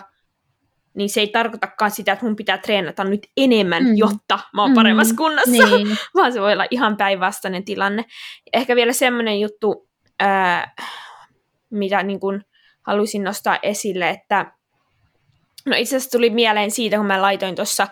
[0.97, 3.95] niin se ei tarkoitakaan sitä, että mun pitää treenata nyt enemmän, mm.
[3.95, 5.17] jotta mä oon paremmassa mm.
[5.17, 5.87] kunnossa, niin.
[6.15, 8.05] vaan se voi olla ihan päinvastainen tilanne.
[8.53, 10.73] Ehkä vielä semmoinen juttu, ää,
[11.69, 12.43] mitä niin kun
[12.87, 14.51] haluaisin nostaa esille, että
[15.65, 17.87] no itse asiassa tuli mieleen siitä, kun mä laitoin tuossa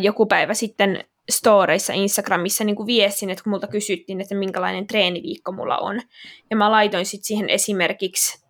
[0.00, 5.52] joku päivä sitten storeissa Instagramissa niin kuin viestin, että kun multa kysyttiin, että minkälainen treeniviikko
[5.52, 6.00] mulla on.
[6.50, 8.45] Ja mä laitoin sitten siihen esimerkiksi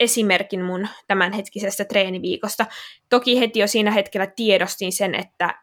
[0.00, 2.66] esimerkin mun tämänhetkisestä treeniviikosta.
[3.08, 5.54] Toki heti jo siinä hetkellä tiedostin sen, että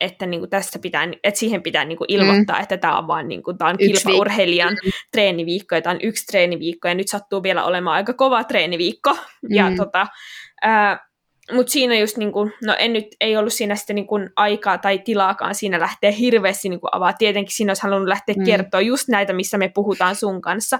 [0.00, 2.62] että niin kuin tässä pitää, että siihen pitää niin kuin ilmoittaa, mm.
[2.62, 4.90] että tämä on vaan niin kuin, tämä on kilpaurheilijan mm.
[5.12, 9.14] treeniviikko ja tämä on yksi treeniviikko ja nyt sattuu vielä olemaan aika kova treeniviikko.
[9.14, 9.56] Mm.
[9.56, 10.06] Ja tota,
[10.62, 11.09] ää,
[11.52, 14.78] mutta siinä just, niin kuin, no en nyt, ei ollut siinä sitten niin kuin aikaa
[14.78, 17.12] tai tilaakaan siinä lähteä hirveästi niin avaa.
[17.12, 18.44] Tietenkin siinä olisi halunnut lähteä mm.
[18.44, 20.78] kertoa just näitä, missä me puhutaan sun kanssa.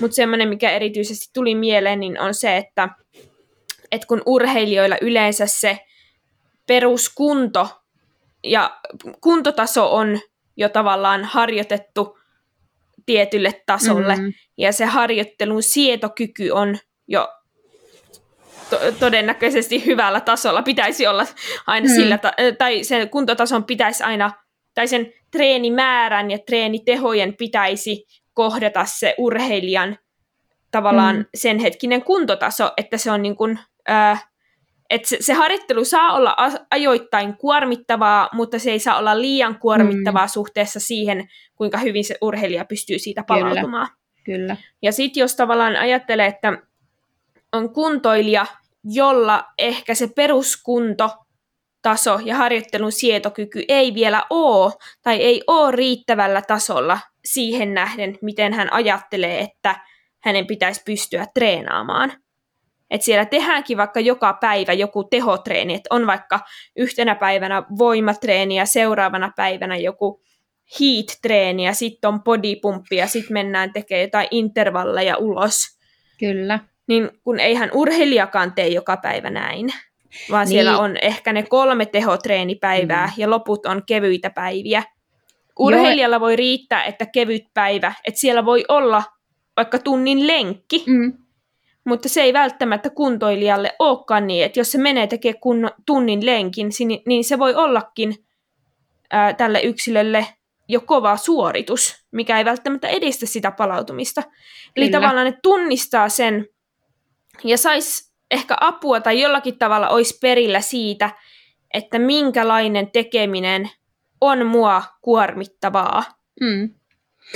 [0.00, 2.88] Mutta semmoinen, mikä erityisesti tuli mieleen, niin on se, että,
[3.92, 5.78] että kun urheilijoilla yleensä se
[6.66, 7.68] peruskunto
[8.44, 8.80] ja
[9.20, 10.20] kuntotaso on
[10.56, 12.18] jo tavallaan harjoitettu
[13.06, 14.32] tietylle tasolle, mm-hmm.
[14.56, 17.28] ja se harjoittelun sietokyky on jo
[18.76, 21.26] to- todennäköisesti hyvällä tasolla pitäisi olla
[21.66, 21.94] aina mm.
[21.94, 24.30] sillä, ta- tai sen kuntotason pitäisi aina,
[24.74, 28.04] tai sen treenimäärän ja treenitehojen pitäisi
[28.34, 29.98] kohdata se urheilijan
[30.70, 31.24] tavallaan mm.
[31.34, 33.58] sen hetkinen kuntotaso, että se on niin kuin,
[33.90, 34.28] äh,
[34.90, 36.36] että se, se harjoittelu saa olla
[36.70, 40.30] ajoittain kuormittavaa, mutta se ei saa olla liian kuormittavaa mm.
[40.30, 43.86] suhteessa siihen, kuinka hyvin se urheilija pystyy siitä palautumaan.
[43.86, 44.02] Kyllä.
[44.24, 44.56] Kyllä.
[44.82, 46.58] Ja sitten jos tavallaan ajattelee, että
[47.52, 48.46] on kuntoilija,
[48.84, 51.10] jolla ehkä se peruskunto
[51.82, 58.52] taso ja harjoittelun sietokyky ei vielä ole tai ei ole riittävällä tasolla siihen nähden, miten
[58.52, 59.80] hän ajattelee, että
[60.22, 62.12] hänen pitäisi pystyä treenaamaan.
[62.90, 66.40] Että siellä tehdäänkin vaikka joka päivä joku tehotreeni, että on vaikka
[66.76, 70.22] yhtenä päivänä voimatreeni ja seuraavana päivänä joku
[70.80, 75.56] heat-treeni ja sitten on bodypumppi ja sitten mennään tekemään jotain intervalleja ulos.
[76.18, 76.58] Kyllä
[76.92, 79.74] niin kun eihän urheilijakaan tee joka päivä näin,
[80.30, 80.48] vaan niin.
[80.52, 83.12] siellä on ehkä ne kolme tehotreenipäivää mm.
[83.16, 84.82] ja loput on kevyitä päiviä.
[85.58, 86.20] Urheilijalla Joo.
[86.20, 89.02] voi riittää, että kevyt päivä, että siellä voi olla
[89.56, 91.12] vaikka tunnin lenkki, mm.
[91.84, 96.70] mutta se ei välttämättä kuntoilijalle olekaan niin, että jos se menee tekemään kun, tunnin lenkin,
[97.06, 98.14] niin se voi ollakin
[99.10, 100.26] ää, tälle yksilölle
[100.68, 104.22] jo kova suoritus, mikä ei välttämättä edistä sitä palautumista.
[104.22, 104.32] Kyllä.
[104.76, 106.46] Eli tavallaan ne tunnistaa sen
[107.44, 111.10] ja sais ehkä apua tai jollakin tavalla olisi perillä siitä,
[111.74, 113.70] että minkälainen tekeminen
[114.20, 116.04] on mua kuormittavaa.
[116.40, 116.74] Mm.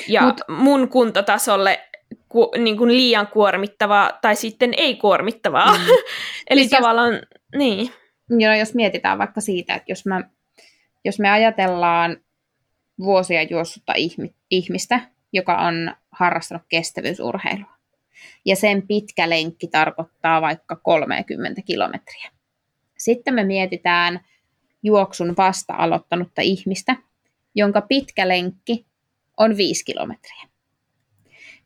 [0.08, 1.80] Ja Mut, mun kuntotasolle
[2.28, 5.78] ku, niin kuin liian kuormittavaa tai sitten ei kuormittavaa.
[5.78, 5.84] Mm.
[6.50, 7.22] Eli siis tavallaan, jos,
[7.56, 7.92] niin.
[8.30, 10.20] Joo, jos mietitään vaikka siitä, että jos, mä,
[11.04, 12.16] jos me ajatellaan
[13.00, 13.92] vuosia juossutta
[14.50, 15.00] ihmistä,
[15.32, 17.75] joka on harrastanut kestävyysurheilua,
[18.44, 22.30] ja sen pitkä lenkki tarkoittaa vaikka 30 kilometriä.
[22.98, 24.20] Sitten me mietitään
[24.82, 26.96] juoksun vasta aloittanutta ihmistä,
[27.54, 28.86] jonka pitkä lenkki
[29.36, 30.48] on 5 kilometriä.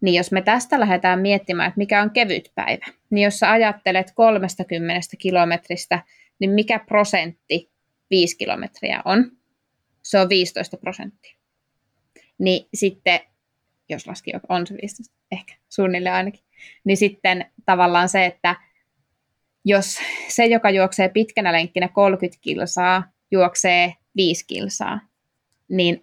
[0.00, 4.12] Niin jos me tästä lähdetään miettimään, että mikä on kevyt päivä, niin jos sä ajattelet
[4.14, 6.02] 30 kilometristä,
[6.38, 7.70] niin mikä prosentti
[8.10, 9.32] 5 kilometriä on?
[10.02, 11.36] Se on 15 prosenttia.
[12.38, 13.20] Niin sitten,
[13.90, 16.44] jos laski, on se 15, ehkä suunnilleen ainakin,
[16.84, 18.56] niin sitten tavallaan se, että
[19.64, 19.98] jos
[20.28, 25.00] se, joka juoksee pitkänä lenkkinä 30 kilsaa, juoksee 5 kilsaa,
[25.68, 26.02] niin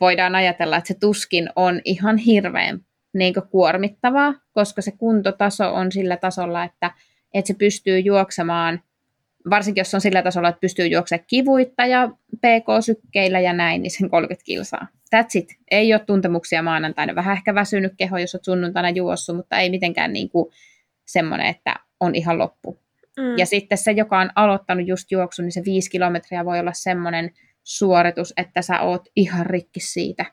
[0.00, 2.80] voidaan ajatella, että se tuskin on ihan hirveän
[3.12, 6.90] niin kuormittavaa, koska se kuntotaso on sillä tasolla, että,
[7.34, 8.82] että se pystyy juoksemaan,
[9.50, 14.10] varsinkin jos on sillä tasolla, että pystyy juoksemaan kivuitta ja pk-sykkeillä ja näin, niin sen
[14.10, 14.86] 30 kilsaa.
[15.16, 15.48] That's it.
[15.70, 17.14] Ei ole tuntemuksia maanantaina.
[17.14, 20.52] Vähän ehkä väsynyt keho, jos olet sunnuntaina juossut, mutta ei mitenkään niin kuin
[21.06, 22.80] semmoinen, että on ihan loppu.
[23.18, 23.38] Mm.
[23.38, 27.30] Ja sitten se, joka on aloittanut just juoksun, niin se viisi kilometriä voi olla semmoinen
[27.64, 30.24] suoritus, että sä oot ihan rikki siitä.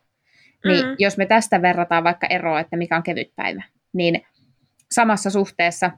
[0.65, 0.95] Niin mm.
[0.99, 3.63] jos me tästä verrataan vaikka eroa, että mikä on kevyt päivä,
[3.93, 4.25] niin
[4.91, 5.91] samassa suhteessa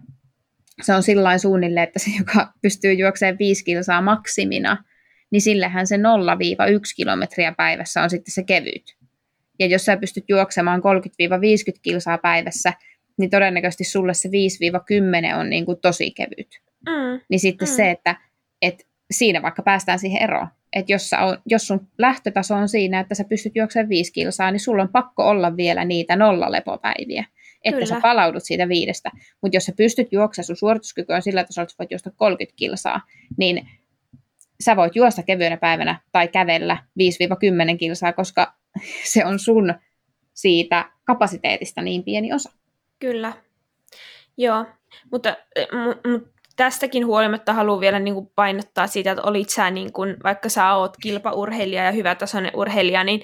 [0.81, 4.83] se on sillä suunnilleen, että se, joka pystyy juoksemaan 5 kilsaa maksimina,
[5.31, 5.99] niin sillehän se 0-1
[6.95, 8.97] kilometriä päivässä on sitten se kevyt.
[9.59, 12.73] Ja jos sä pystyt juoksemaan 30-50 kilsaa päivässä,
[13.17, 14.29] niin todennäköisesti sulle se
[15.33, 16.61] 5-10 on niin kuin tosi kevyt.
[16.85, 17.21] Mm.
[17.29, 17.73] Niin sitten mm.
[17.73, 18.15] se, että,
[18.61, 23.15] että siinä vaikka päästään siihen eroon, että jos, on, jos sun lähtötaso on siinä, että
[23.15, 27.25] sä pystyt juoksemaan viisi kilsaa, niin sulla on pakko olla vielä niitä nollalepopäiviä,
[27.63, 27.85] että Kyllä.
[27.85, 29.11] sä palaudut siitä viidestä.
[29.41, 32.55] Mutta jos sä pystyt juoksemaan, sun suorituskyky on sillä tasolla, että sä voit juosta 30
[32.57, 33.01] kilsaa,
[33.37, 33.69] niin
[34.63, 36.77] sä voit juosta kevyenä päivänä tai kävellä
[37.73, 38.53] 5-10 kilsaa, koska
[39.13, 39.73] se on sun
[40.33, 42.51] siitä kapasiteetista niin pieni osa.
[42.99, 43.33] Kyllä.
[44.37, 44.65] Joo,
[45.11, 45.37] mutta,
[46.11, 50.49] mutta tästäkin huolimatta haluan vielä niin kuin painottaa sitä, että olit sä, niin kuin, vaikka
[50.49, 53.21] sä oot kilpaurheilija ja hyvätasoinen urheilija, niin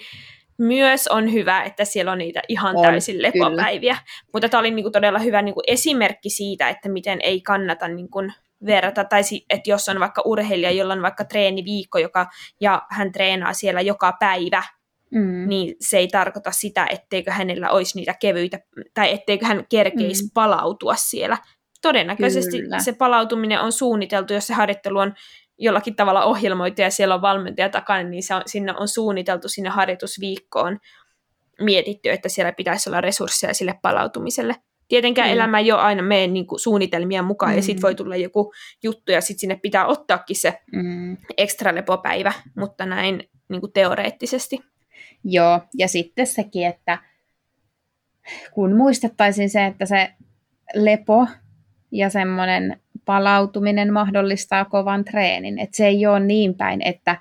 [0.57, 3.93] myös on hyvä, että siellä on niitä ihan on, täysin lepopäiviä.
[3.93, 4.05] Kyllä.
[4.33, 7.87] Mutta tämä oli niin kuin todella hyvä niin kuin esimerkki siitä, että miten ei kannata
[7.87, 8.33] niin kuin
[8.65, 12.27] verrata, tai että jos on vaikka urheilija, jolla on vaikka treeniviikko, joka,
[12.61, 14.63] ja hän treenaa siellä joka päivä,
[15.11, 15.47] mm.
[15.47, 18.59] niin se ei tarkoita sitä, etteikö hänellä olisi niitä kevyitä,
[18.93, 20.29] tai etteikö hän kerkeisi mm.
[20.33, 21.37] palautua siellä
[21.83, 22.79] todennäköisesti Kyllä.
[22.79, 25.13] se palautuminen on suunniteltu, jos se harjoittelu on
[25.57, 29.69] jollakin tavalla ohjelmoitu ja siellä on valmentaja takana, niin se on, sinne on suunniteltu sinne
[29.69, 30.79] harjoitusviikkoon
[31.61, 34.55] mietitty, että siellä pitäisi olla resursseja sille palautumiselle.
[34.87, 35.33] Tietenkään mm.
[35.33, 37.55] elämä ei ole aina meidän niin kuin, suunnitelmien mukaan, mm.
[37.55, 41.17] ja sitten voi tulla joku juttu, ja sitten sinne pitää ottaakin se mm.
[41.37, 44.59] ekstra lepopäivä, mutta näin niin kuin, teoreettisesti.
[45.23, 46.97] Joo, ja sitten sekin, että
[48.53, 50.13] kun muistettaisiin se, että se
[50.73, 51.27] lepo
[51.93, 55.59] ja semmoinen palautuminen mahdollistaa kovan treenin.
[55.59, 57.17] Että se ei ole niin päin, että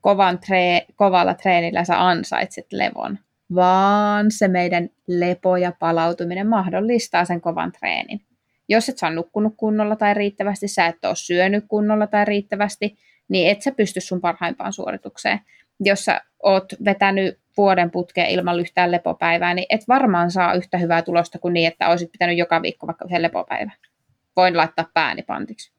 [0.00, 3.18] kovan tre- kovalla treenillä sä ansaitset levon,
[3.54, 8.20] vaan se meidän lepo ja palautuminen mahdollistaa sen kovan treenin.
[8.68, 12.96] Jos et sä ole nukkunut kunnolla tai riittävästi, sä et ole syönyt kunnolla tai riittävästi,
[13.28, 15.40] niin et sä pysty sun parhaimpaan suoritukseen.
[15.80, 21.02] Jos sä oot vetänyt vuoden putkeen ilman yhtään lepopäivää, niin et varmaan saa yhtä hyvää
[21.02, 23.72] tulosta kuin niin, että olisit pitänyt joka viikko vaikka yhden lepopäivän
[24.36, 25.72] voin laittaa pääni pantiksi.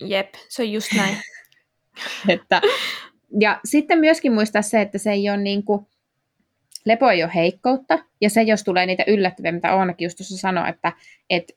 [0.00, 1.16] Jep, se on just näin.
[2.28, 2.60] että,
[3.40, 5.86] ja sitten myöskin muistaa se, että se ei ole niin kuin,
[6.84, 10.68] lepo ei ole heikkoutta, ja se jos tulee niitä yllättäviä, mitä Oonakin just tuossa sanoi,
[10.68, 10.92] että,
[11.30, 11.52] että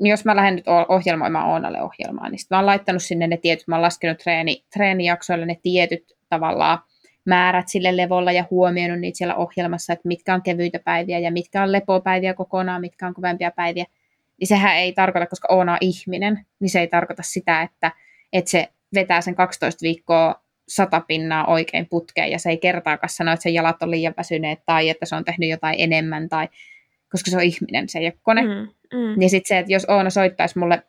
[0.00, 3.68] niin jos mä lähden nyt ohjelmoimaan Oonalle ohjelmaa, niin mä oon laittanut sinne ne tietyt,
[3.68, 6.78] mä oon laskenut treeni, treenijaksoille ne tietyt tavallaan
[7.24, 11.62] määrät sille levolla ja huomioinut niitä siellä ohjelmassa, että mitkä on kevyitä päiviä ja mitkä
[11.62, 13.84] on lepopäiviä kokonaan, mitkä on kovempia päiviä
[14.40, 17.92] niin sehän ei tarkoita, koska Oona on ihminen, niin se ei tarkoita sitä, että,
[18.32, 23.32] että se vetää sen 12 viikkoa sata pinnaa oikein putkeen ja se ei kertaakaan sano,
[23.32, 26.48] että sen jalat on liian väsyneet tai että se on tehnyt jotain enemmän tai
[27.10, 28.42] koska se on ihminen, se ei ole kone.
[28.42, 28.68] Mm,
[28.98, 29.18] mm.
[29.18, 30.82] Niin sitten se, että jos Oona soittaisi mulle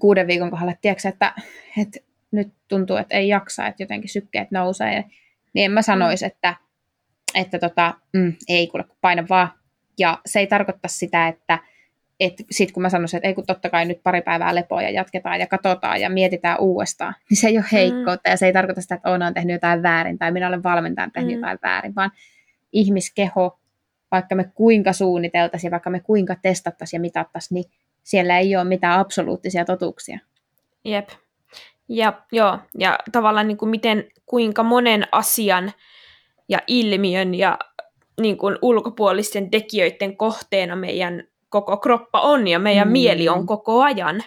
[0.00, 1.34] kuuden viikon kohdalla, että, tiedätkö, että,
[1.78, 1.98] että
[2.30, 5.04] nyt tuntuu, että ei jaksa, että jotenkin sykkeet nousee,
[5.54, 6.54] niin en mä sanoisi, että,
[7.34, 9.52] että tota, mm, ei kuule, paina vaan.
[9.98, 11.58] Ja se ei tarkoita sitä, että
[12.20, 14.90] että sitten kun mä sanoisin, että ei kun totta kai nyt pari päivää lepoa ja
[14.90, 18.32] jatketaan ja katsotaan ja mietitään uudestaan, niin se ei ole heikkoutta mm.
[18.32, 21.12] ja se ei tarkoita sitä, että Oona on tehnyt jotain väärin tai minä olen valmentajan
[21.12, 21.36] tehnyt mm.
[21.36, 22.10] jotain väärin, vaan
[22.72, 23.58] ihmiskeho,
[24.10, 27.70] vaikka me kuinka suunniteltaisiin, vaikka me kuinka testattaisiin ja mitattaisiin, niin
[28.02, 30.18] siellä ei ole mitään absoluuttisia totuuksia.
[30.84, 31.08] Jep.
[31.88, 35.72] Ja, joo, ja tavallaan niin kuin miten, kuinka monen asian
[36.48, 37.58] ja ilmiön ja
[38.20, 42.92] niin kuin ulkopuolisten tekijöiden kohteena meidän koko kroppa on ja meidän mm.
[42.92, 44.22] mieli on koko ajan.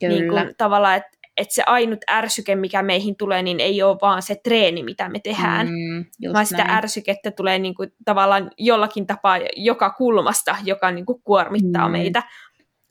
[0.00, 0.14] Kyllä.
[0.14, 4.22] Niin kuin, tavallaan, että et se ainut ärsyke, mikä meihin tulee, niin ei ole vaan
[4.22, 6.46] se treeni, mitä me tehdään, mm, vaan näin.
[6.46, 11.92] sitä ärsykettä tulee niin kuin, tavallaan jollakin tapaa joka kulmasta, joka niin kuin, kuormittaa mm.
[11.92, 12.22] meitä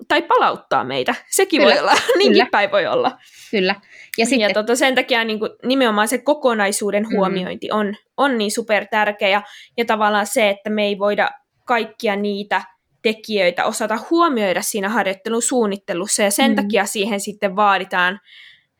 [0.08, 1.16] tai palauttaa meitä.
[1.30, 3.18] Sekin kyllä, voi olla, niinkin päin voi olla.
[3.52, 3.76] Kyllä.
[4.18, 4.40] Ja, sitten...
[4.40, 7.16] ja tota, sen takia niin kuin, nimenomaan se kokonaisuuden mm.
[7.16, 9.30] huomiointi on, on niin super tärkeä.
[9.30, 9.42] Ja,
[9.78, 11.30] ja tavallaan se, että me ei voida
[11.66, 12.62] kaikkia niitä
[13.02, 16.56] tekijöitä osata huomioida siinä harjoittelun suunnittelussa, ja sen mm.
[16.56, 18.20] takia siihen sitten vaaditaan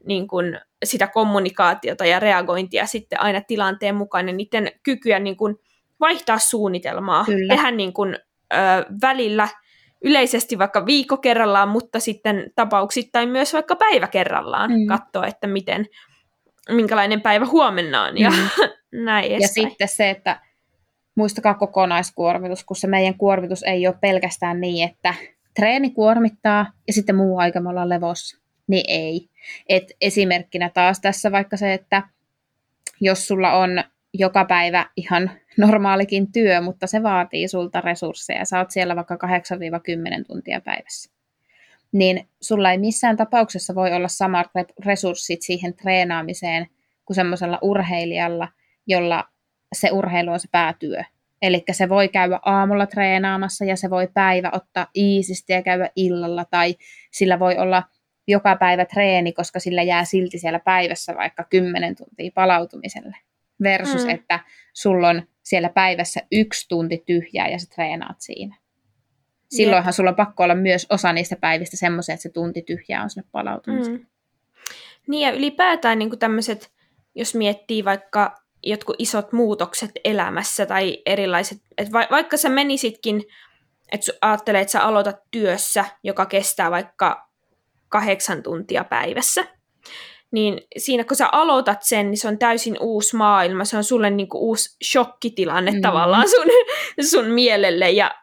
[0.06, 5.56] niin kuin, sitä kommunikaatiota ja reagointia sitten aina tilanteen mukaan, ja niiden kykyä niin kuin,
[6.00, 7.56] vaihtaa suunnitelmaa, Kyllä.
[7.56, 8.18] tehdä niin kuin,
[8.54, 8.58] ö,
[9.02, 9.48] välillä
[10.04, 14.88] yleisesti vaikka viikko kerrallaan, mutta sitten tapauksittain myös vaikka päivä kerrallaan mm.
[14.88, 15.86] katsoa, että miten,
[16.70, 18.50] minkälainen päivä huomenna on ja mm.
[19.06, 20.42] näin Ja sitten se, että
[21.16, 25.14] muistakaa kokonaiskuormitus, kun se meidän kuormitus ei ole pelkästään niin, että
[25.56, 28.38] treeni kuormittaa ja sitten muu aika me ollaan levossa.
[28.68, 29.30] Niin ei.
[29.70, 32.04] Et esimerkkinä taas tässä vaikka se, että
[33.02, 33.84] jos sulla on
[34.14, 38.46] joka päivä ihan normaalikin työ, mutta se vaatii sulta resursseja.
[38.46, 39.18] Sä oot siellä vaikka 8-10
[40.28, 41.12] tuntia päivässä.
[41.92, 44.48] Niin sulla ei missään tapauksessa voi olla samat
[44.86, 46.68] resurssit siihen treenaamiseen
[47.06, 48.48] kuin semmoisella urheilijalla,
[48.88, 49.26] jolla
[49.74, 51.04] se urheilu on se päätyö.
[51.42, 56.46] Eli se voi käydä aamulla treenaamassa ja se voi päivä ottaa iisisti ja käydä illalla
[56.46, 56.76] tai
[57.12, 57.84] sillä voi olla
[58.28, 63.18] joka päivä treeni, koska sillä jää silti siellä päivässä vaikka 10 tuntia palautumiselle.
[63.64, 64.10] Versus, mm.
[64.10, 64.40] että
[64.74, 68.56] sulla on siellä päivässä yksi tunti tyhjää ja sä treenaat siinä.
[69.50, 69.96] Silloinhan Jep.
[69.96, 73.28] sulla on pakko olla myös osa niistä päivistä semmoisia, että se tunti tyhjää on sinne
[73.32, 73.98] palautumiselle.
[73.98, 74.06] Mm.
[75.08, 76.72] Niin ja ylipäätään niin tämmöiset,
[77.16, 83.24] jos miettii vaikka jotkut isot muutokset elämässä tai erilaiset, että va- vaikka sä menisitkin,
[83.92, 87.30] että ajattelee, että sä aloitat työssä, joka kestää vaikka
[87.90, 89.46] kahdeksan tuntia päivässä,
[90.32, 94.10] niin siinä kun sä aloitat sen, niin se on täysin uusi maailma, se on sulle
[94.10, 95.82] niinku uusi shokkitilanne mm.
[95.82, 96.46] tavallaan sun,
[97.12, 98.16] sun mielelle, ja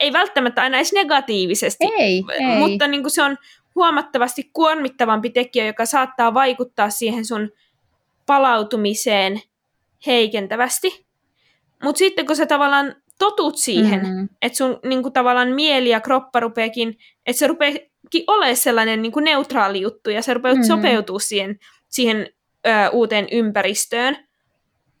[0.00, 2.58] ei välttämättä aina edes negatiivisesti, ei, ei.
[2.58, 3.36] mutta niinku se on
[3.74, 7.50] huomattavasti kuormittavampi tekijä, joka saattaa vaikuttaa siihen sun
[8.26, 9.40] palautumiseen
[10.06, 11.06] heikentävästi.
[11.82, 14.28] Mutta sitten kun sä tavallaan totut siihen, mm-hmm.
[14.42, 19.80] että sun niinku, tavallaan mieli ja kroppa rupeekin, että se rupeekin olemaan sellainen niinku, neutraali
[19.80, 20.66] juttu ja sä rupeat mm-hmm.
[20.66, 22.28] sopeutua siihen, siihen
[22.66, 24.16] ö, uuteen ympäristöön,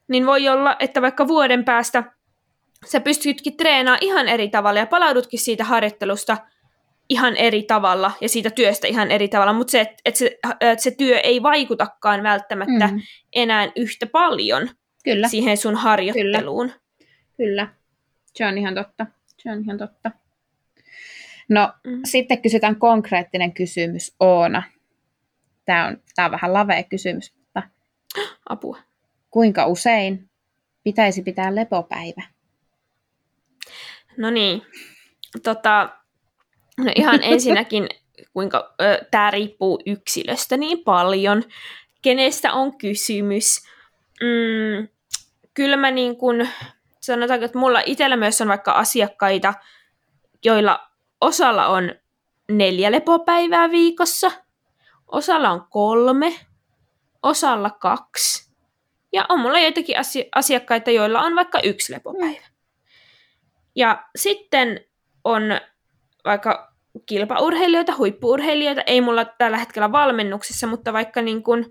[0.08, 2.04] niin voi olla, että vaikka vuoden päästä
[2.86, 6.36] sä pystytkin treenaamaan ihan eri tavalla ja palaudutkin siitä harjoittelusta
[7.08, 10.80] ihan eri tavalla ja siitä työstä ihan eri tavalla, mutta se, että et se, et
[10.80, 13.00] se työ ei vaikutakaan välttämättä mm.
[13.32, 14.68] enää yhtä paljon
[15.04, 15.28] Kyllä.
[15.28, 16.68] siihen sun harjoitteluun.
[16.68, 16.84] Kyllä.
[17.36, 17.68] Kyllä,
[18.34, 19.06] se on ihan totta.
[19.38, 20.10] Se on ihan totta.
[21.48, 22.00] No, mm.
[22.04, 24.62] sitten kysytään konkreettinen kysymys Oona.
[25.64, 27.62] Tämä on, tämä on vähän lavea kysymys, mutta...
[28.48, 28.78] Apua.
[29.30, 30.30] Kuinka usein
[30.84, 32.22] pitäisi pitää lepopäivä?
[34.16, 34.62] No niin,
[35.42, 35.88] tota,
[36.78, 37.88] no ihan ensinnäkin,
[38.32, 38.74] kuinka
[39.10, 41.42] tämä riippuu yksilöstä niin paljon,
[42.02, 43.62] kenestä on kysymys.
[44.20, 44.88] Mm,
[45.54, 46.48] kyllä mä niin kuin,
[47.00, 49.54] sanotaanko, että mulla itsellä myös on vaikka asiakkaita,
[50.44, 50.90] joilla
[51.20, 51.94] osalla on
[52.50, 54.30] neljä lepopäivää viikossa,
[55.06, 56.34] osalla on kolme,
[57.22, 58.54] osalla kaksi.
[59.12, 59.96] Ja on mulla joitakin
[60.34, 62.46] asiakkaita, joilla on vaikka yksi lepopäivä.
[63.76, 64.84] Ja sitten
[65.24, 65.42] on
[66.24, 66.74] vaikka
[67.06, 71.64] kilpaurheilijoita, huippuurheilijoita, ei mulla tällä hetkellä valmennuksessa, mutta vaikka niin kuin,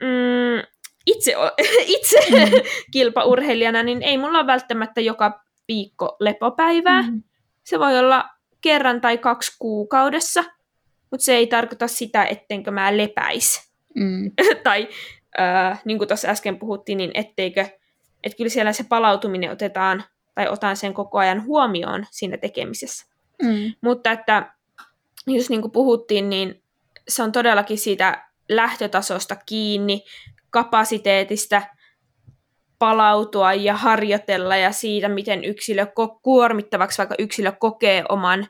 [0.00, 1.34] mm, itse,
[1.96, 2.50] itse mm.
[2.92, 7.02] kilpaurheilijana, niin ei mulla ole välttämättä joka viikko lepopäivää.
[7.02, 7.22] Mm.
[7.64, 8.24] Se voi olla
[8.60, 10.44] kerran tai kaksi kuukaudessa,
[11.10, 13.72] mutta se ei tarkoita sitä, ettenkö mä lepäis.
[13.94, 14.30] Mm.
[14.64, 14.88] tai
[15.40, 17.66] äh, niin kuin tuossa äsken puhuttiin, niin etteikö,
[18.24, 23.06] että kyllä siellä se palautuminen otetaan tai otan sen koko ajan huomioon siinä tekemisessä.
[23.42, 23.72] Mm.
[23.80, 24.52] Mutta että,
[25.26, 26.62] just niin kuin puhuttiin, niin
[27.08, 30.04] se on todellakin siitä lähtötasosta kiinni,
[30.50, 31.62] kapasiteetista
[32.78, 35.86] palautua ja harjoitella ja siitä, miten yksilö
[36.22, 38.46] kuormittavaksi vaikka yksilö kokee oman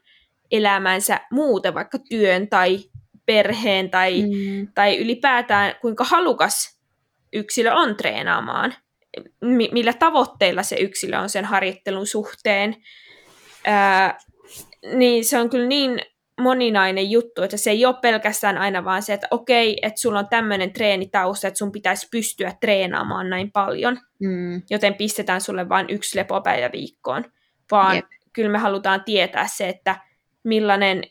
[0.50, 2.78] elämänsä muuten, vaikka työn tai
[3.26, 4.68] perheen tai, mm.
[4.74, 6.80] tai ylipäätään kuinka halukas
[7.32, 8.74] yksilö on treenaamaan,
[9.72, 12.76] millä tavoitteilla se yksilö on sen harjoittelun suhteen.
[13.64, 14.18] Ää,
[14.94, 16.00] niin se on kyllä niin
[16.40, 20.28] moninainen juttu, että se ei ole pelkästään aina vaan se, että okei, että sulla on
[20.28, 24.62] tämmöinen treenitausta, että sun pitäisi pystyä treenaamaan näin paljon, mm.
[24.70, 27.24] joten pistetään sulle vain yksi lepopäivä viikkoon,
[27.70, 28.06] vaan Jep.
[28.32, 29.96] kyllä me halutaan tietää se, että
[30.44, 31.02] millainen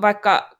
[0.00, 0.58] vaikka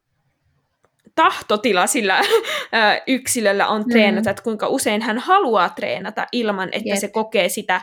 [1.14, 2.21] tahtotila sillä
[3.07, 4.31] yksilöllä on treenata, mm.
[4.31, 6.99] että kuinka usein hän haluaa treenata ilman, että Jep.
[6.99, 7.81] se kokee sitä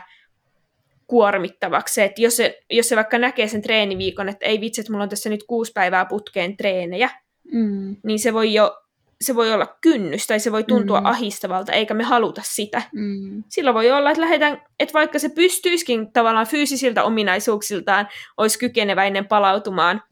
[1.06, 2.02] kuormittavaksi.
[2.02, 5.08] Että jos, se, jos se vaikka näkee sen treeniviikon, että ei vitsi, että mulla on
[5.08, 7.10] tässä nyt kuusi päivää putkeen treenejä,
[7.52, 7.96] mm.
[8.04, 8.82] niin se voi jo
[9.20, 11.06] se voi olla kynnys tai se voi tuntua mm.
[11.06, 12.82] ahistavalta, eikä me haluta sitä.
[12.92, 13.44] Mm.
[13.48, 20.02] Silloin voi olla, että lähdetään, että vaikka se pystyisikin tavallaan fyysisiltä ominaisuuksiltaan, olisi kykeneväinen palautumaan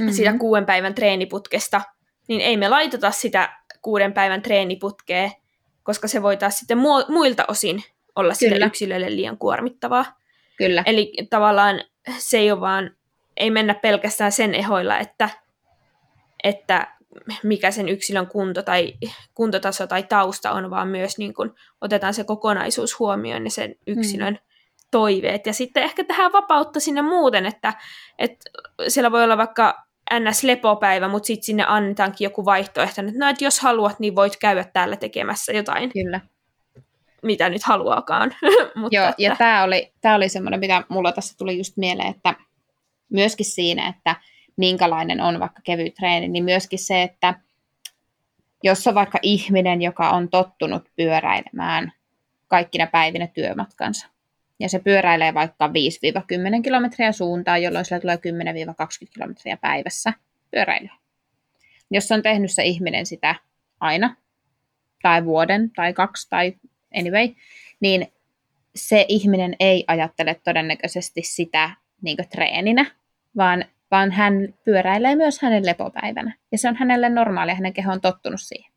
[0.00, 0.10] mm.
[0.10, 1.80] sitä kuuden päivän treeniputkesta,
[2.28, 5.30] niin ei me laiteta sitä kuuden päivän treeniputkea,
[5.82, 6.78] koska se voi taas sitten
[7.08, 7.82] muilta osin
[8.16, 8.54] olla Kyllä.
[8.54, 10.04] sille yksilölle liian kuormittavaa.
[10.56, 10.82] Kyllä.
[10.86, 11.80] Eli tavallaan
[12.18, 12.90] se ei ole vaan,
[13.36, 15.30] ei mennä pelkästään sen ehoilla, että,
[16.44, 16.96] että
[17.42, 18.94] mikä sen yksilön kunto tai
[19.34, 24.34] kuntotaso tai tausta on, vaan myös niin kun otetaan se kokonaisuus huomioon ja sen yksilön
[24.34, 24.40] mm.
[24.90, 25.46] toiveet.
[25.46, 27.74] Ja sitten ehkä tähän vapautta sinne muuten, että,
[28.18, 28.50] että
[28.88, 33.60] siellä voi olla vaikka NS-lepopäivä, mutta sitten sinne annetaankin joku vaihtoehto, että no, että jos
[33.60, 35.92] haluat, niin voit käydä täällä tekemässä jotain.
[35.92, 36.20] Kyllä
[37.26, 38.34] mitä nyt haluakaan.
[38.74, 39.22] Mutta Joo, että...
[39.22, 42.34] ja tämä oli, tää oli semmoinen, mitä mulla tässä tuli just mieleen, että
[43.08, 44.16] myöskin siinä, että
[44.56, 47.34] minkälainen on vaikka kevyt treeni, niin myöskin se, että
[48.62, 51.92] jos on vaikka ihminen, joka on tottunut pyöräilemään
[52.48, 54.06] kaikkina päivinä työmatkansa,
[54.60, 55.70] ja se pyöräilee vaikka 5-10
[56.62, 58.20] kilometriä suuntaan, jolloin sillä tulee 10-20
[59.14, 60.12] kilometriä päivässä
[60.50, 60.94] pyöräilyä.
[61.90, 63.34] Jos on tehnyt se ihminen sitä
[63.80, 64.16] aina,
[65.02, 66.54] tai vuoden, tai kaksi, tai
[66.98, 67.28] anyway,
[67.80, 68.06] niin
[68.74, 71.70] se ihminen ei ajattele todennäköisesti sitä
[72.02, 72.86] niin treeninä,
[73.36, 76.34] vaan, vaan hän pyöräilee myös hänen lepopäivänä.
[76.52, 78.72] Ja se on hänelle normaalia, hänen keho on tottunut siihen.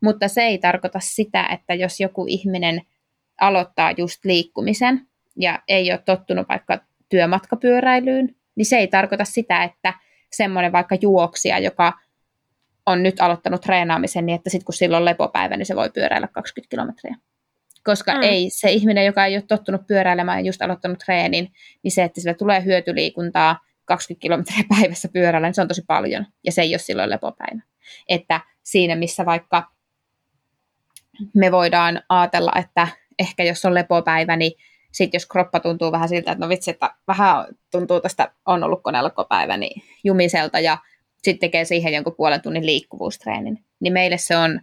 [0.00, 2.82] Mutta se ei tarkoita sitä, että jos joku ihminen
[3.40, 5.06] aloittaa just liikkumisen
[5.36, 9.94] ja ei ole tottunut vaikka työmatkapyöräilyyn, niin se ei tarkoita sitä, että
[10.32, 11.92] semmoinen vaikka juoksija, joka
[12.86, 16.28] on nyt aloittanut treenaamisen, niin että sitten kun silloin on lepopäivä, niin se voi pyöräillä
[16.28, 17.16] 20 kilometriä.
[17.84, 18.22] Koska mm.
[18.22, 21.52] ei se ihminen, joka ei ole tottunut pyöräilemään ja just aloittanut treenin,
[21.82, 26.26] niin se, että sillä tulee hyötyliikuntaa 20 kilometriä päivässä pyörällä, niin se on tosi paljon.
[26.44, 27.62] Ja se ei ole silloin lepopäivä.
[28.08, 29.70] Että siinä, missä vaikka
[31.34, 34.52] me voidaan ajatella, että ehkä jos on lepopäivä, niin
[34.92, 38.82] sitten jos kroppa tuntuu vähän siltä, että no vitsi, että vähän tuntuu tästä, on ollut
[38.82, 40.78] koneella päivä, niin jumiselta ja
[41.22, 44.60] sitten tekee siihen jonkun puolen tunnin liikkuvuustreenin, niin meille se on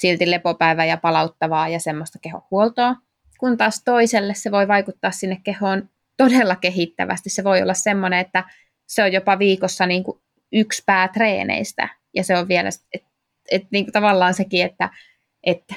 [0.00, 2.96] silti lepopäivä ja palauttavaa ja semmoista kehohuoltoa,
[3.38, 7.30] kun taas toiselle se voi vaikuttaa sinne kehoon todella kehittävästi.
[7.30, 8.44] Se voi olla semmoinen, että
[8.86, 10.20] se on jopa viikossa niin kuin
[10.52, 13.08] yksi päätreeneistä ja se on vielä, että
[13.50, 14.90] et, niin kuin tavallaan sekin, että,
[15.44, 15.74] että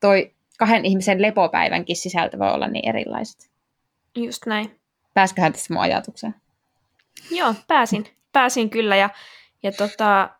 [0.00, 3.50] toi kahden ihmisen lepopäivänkin sisältö voi olla niin erilaiset.
[4.16, 4.80] Just näin.
[5.14, 6.34] Pääsköhän tässä mun ajatukseen?
[7.30, 8.06] Joo, pääsin.
[8.32, 9.10] Pääsin kyllä ja,
[9.62, 10.30] ja, tota,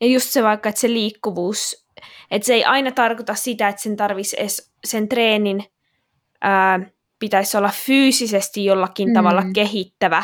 [0.00, 1.85] ja just se vaikka, että se liikkuvuus
[2.30, 5.64] että se ei aina tarkoita sitä, että sen tarvitsisi edes sen treenin
[6.40, 6.80] ää,
[7.18, 9.14] pitäisi olla fyysisesti jollakin mm.
[9.14, 10.22] tavalla kehittävä.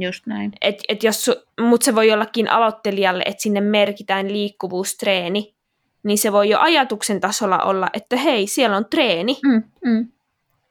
[0.00, 0.52] Just näin.
[0.60, 5.54] Et, et jos, mutta se voi jollakin aloittelijalle, että sinne merkitään liikkuvuustreeni,
[6.04, 9.38] niin se voi jo ajatuksen tasolla olla, että hei, siellä on treeni.
[9.42, 10.08] Mm, mm.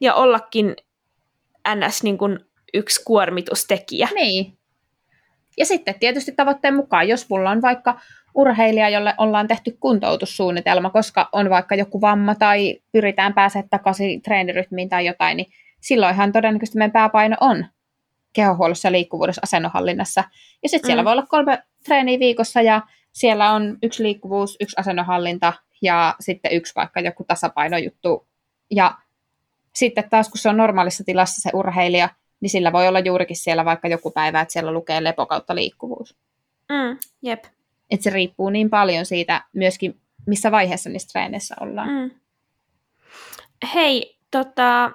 [0.01, 0.75] Ja ollakin
[1.75, 2.03] ns.
[2.03, 2.39] Niin kuin
[2.73, 4.09] yksi kuormitustekijä.
[4.15, 4.57] Niin.
[5.57, 7.99] Ja sitten tietysti tavoitteen mukaan, jos mulla on vaikka
[8.35, 14.89] urheilija, jolle ollaan tehty kuntoutussuunnitelma, koska on vaikka joku vamma tai pyritään pääsemään takaisin treenirytmiin
[14.89, 17.65] tai jotain, niin silloinhan todennäköisesti meidän pääpaino on
[18.33, 20.23] kehohuollossa ja liikkuvuudessa asennonhallinnassa.
[20.63, 21.05] Ja sitten siellä mm.
[21.05, 22.81] voi olla kolme treeniä viikossa ja
[23.11, 28.27] siellä on yksi liikkuvuus, yksi asennonhallinta ja sitten yksi vaikka joku tasapainojuttu.
[28.71, 28.97] Ja
[29.73, 32.09] sitten taas kun se on normaalissa tilassa se urheilija,
[32.41, 36.15] niin sillä voi olla juurikin siellä vaikka joku päivä, että siellä lukee lepo kautta liikkuvuus.
[36.69, 37.43] Mm, jep.
[37.93, 41.89] Että se riippuu niin paljon siitä myöskin, missä vaiheessa niissä treeneissä ollaan.
[41.89, 42.11] Mm.
[43.73, 44.91] Hei, tota,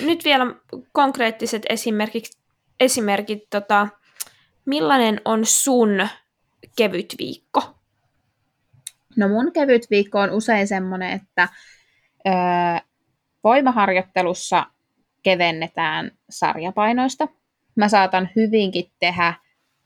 [0.00, 0.46] nyt vielä
[0.92, 2.24] konkreettiset esimerkit,
[2.80, 3.88] esimerkit tota,
[4.64, 6.08] millainen on sun
[6.76, 7.62] kevyt viikko?
[9.16, 11.48] No mun kevyt viikko on usein semmoinen, että
[12.26, 12.32] öö,
[13.44, 14.66] voimaharjoittelussa
[15.22, 17.28] kevennetään sarjapainoista.
[17.76, 19.34] Mä saatan hyvinkin tehdä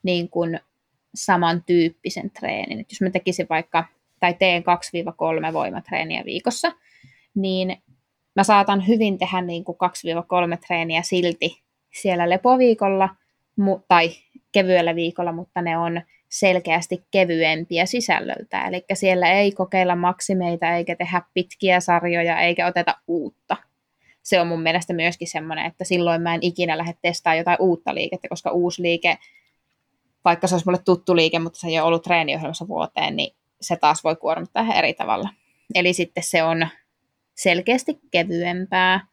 [0.03, 0.61] niin kuin
[1.17, 2.81] samantyyppisen treenin.
[2.81, 3.85] Et jos mä tekisin vaikka,
[4.21, 4.63] tai teen
[5.51, 6.73] 2-3 voimatreeniä viikossa,
[7.35, 7.77] niin
[8.37, 9.79] mä saatan hyvin tehdä niin kuin
[10.57, 11.63] 2-3 treeniä silti
[12.01, 13.09] siellä lepoviikolla
[13.61, 14.11] mu- tai
[14.53, 18.67] kevyellä viikolla, mutta ne on selkeästi kevyempiä sisällöltä.
[18.67, 23.57] Eli siellä ei kokeilla maksimeita eikä tehdä pitkiä sarjoja eikä oteta uutta.
[24.23, 27.95] Se on mun mielestä myöskin semmoinen, että silloin mä en ikinä lähde testaamaan jotain uutta
[27.95, 29.19] liikettä, koska uusi liike,
[30.27, 33.77] vaikka se olisi mulle tuttu liike, mutta se ei ole ollut treeniohjelmassa vuoteen, niin se
[33.77, 35.29] taas voi kuormittaa ihan eri tavalla.
[35.75, 36.69] Eli sitten se on
[37.35, 39.07] selkeästi kevyempää,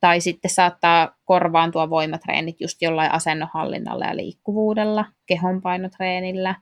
[0.00, 6.54] tai sitten saattaa korvaantua voimatreenit just jollain asennohallinnalla ja liikkuvuudella, kehonpainotreenillä,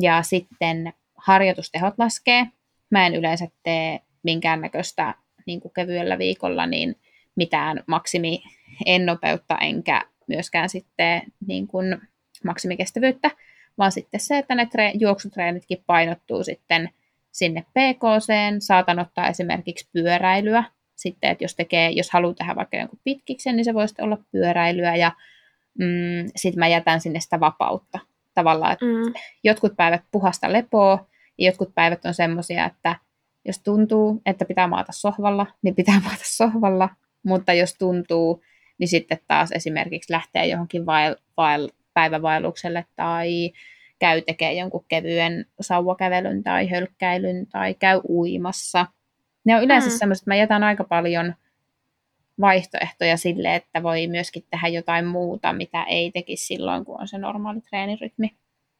[0.00, 2.46] ja sitten harjoitustehot laskee.
[2.90, 5.14] Mä en yleensä tee minkäännäköistä
[5.46, 6.96] niin kuin kevyellä viikolla niin
[7.36, 8.42] mitään maksimi
[8.86, 12.00] ennopeutta enkä myöskään sitten niin kuin
[12.46, 13.30] maksimikestävyyttä,
[13.78, 16.90] vaan sitten se, että ne tre- juoksutreenitkin painottuu sitten
[17.32, 20.64] sinne PKC, saatan ottaa esimerkiksi pyöräilyä,
[20.96, 24.96] sitten, että jos, tekee, jos haluaa tehdä vaikka jonkun pitkiksen, niin se voisi olla pyöräilyä
[24.96, 25.12] ja
[25.78, 27.98] mm, sitten mä jätän sinne sitä vapautta.
[28.34, 29.14] Tavallaan, että mm.
[29.44, 31.06] jotkut päivät puhasta lepoa
[31.38, 32.96] ja jotkut päivät on semmoisia, että
[33.44, 36.88] jos tuntuu, että pitää maata sohvalla, niin pitää maata sohvalla,
[37.22, 38.42] mutta jos tuntuu,
[38.78, 43.52] niin sitten taas esimerkiksi lähtee johonkin vail, vail, päivävaellukselle tai
[43.98, 48.86] käy tekemään jonkun kevyen sauvakävelyn tai hölkkäilyn tai käy uimassa.
[49.44, 49.96] Ne on yleensä mm.
[49.96, 51.34] semmoiset, että mä jätän aika paljon
[52.40, 57.18] vaihtoehtoja sille, että voi myöskin tehdä jotain muuta, mitä ei tekisi silloin, kun on se
[57.18, 58.36] normaali treenirytmi.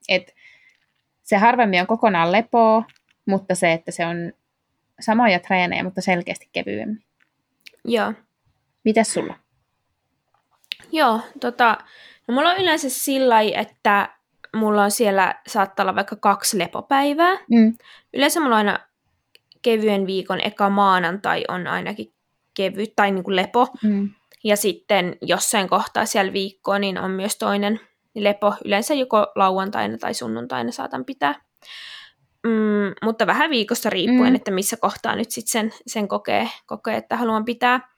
[0.08, 0.34] Et
[1.22, 2.84] se harvemmin on kokonaan lepoa,
[3.26, 4.32] mutta se, että se on
[5.00, 7.04] samoja treenejä, mutta selkeästi kevyemmin.
[7.84, 8.12] Joo.
[8.84, 9.34] Mitäs sulla?
[10.92, 11.78] Joo, tota,
[12.28, 14.16] no mulla on yleensä sillä että
[14.56, 17.34] mulla on siellä, saattaa olla vaikka kaksi lepopäivää.
[17.50, 17.76] Mm.
[18.14, 18.78] Yleensä mulla on aina
[19.62, 22.12] kevyen viikon eka maanantai on ainakin
[22.54, 23.66] kevyt tai niin kuin lepo.
[23.82, 24.10] Mm.
[24.44, 27.80] Ja sitten jossain kohtaa siellä viikkoa, niin on myös toinen
[28.14, 28.54] lepo.
[28.64, 31.34] Yleensä joko lauantaina tai sunnuntaina saatan pitää.
[32.46, 34.34] Mm, mutta vähän viikosta riippuen, mm.
[34.34, 37.88] että missä kohtaa nyt sitten sen, sen kokee, kokee, että haluan pitää.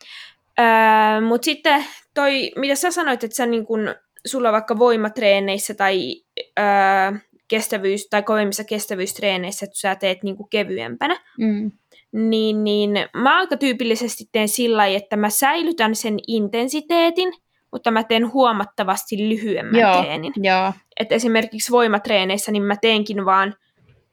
[0.58, 3.94] Öö, mutta sitten toi, mitä sä sanoit, että sä niin kun,
[4.28, 6.14] sulla vaikka voimatreeneissä tai
[6.58, 7.18] öö,
[7.48, 11.72] kestävyys- tai kovemmissa kestävyystreeneissä, että sä teet niin kuin kevyempänä, mm.
[12.12, 17.32] niin, niin mä aika tyypillisesti teen sillä että mä säilytän sen intensiteetin,
[17.72, 20.32] mutta mä teen huomattavasti lyhyemmän Joo, treenin.
[20.36, 20.72] jo.
[21.00, 23.54] Et esimerkiksi voimatreeneissä niin mä teenkin vaan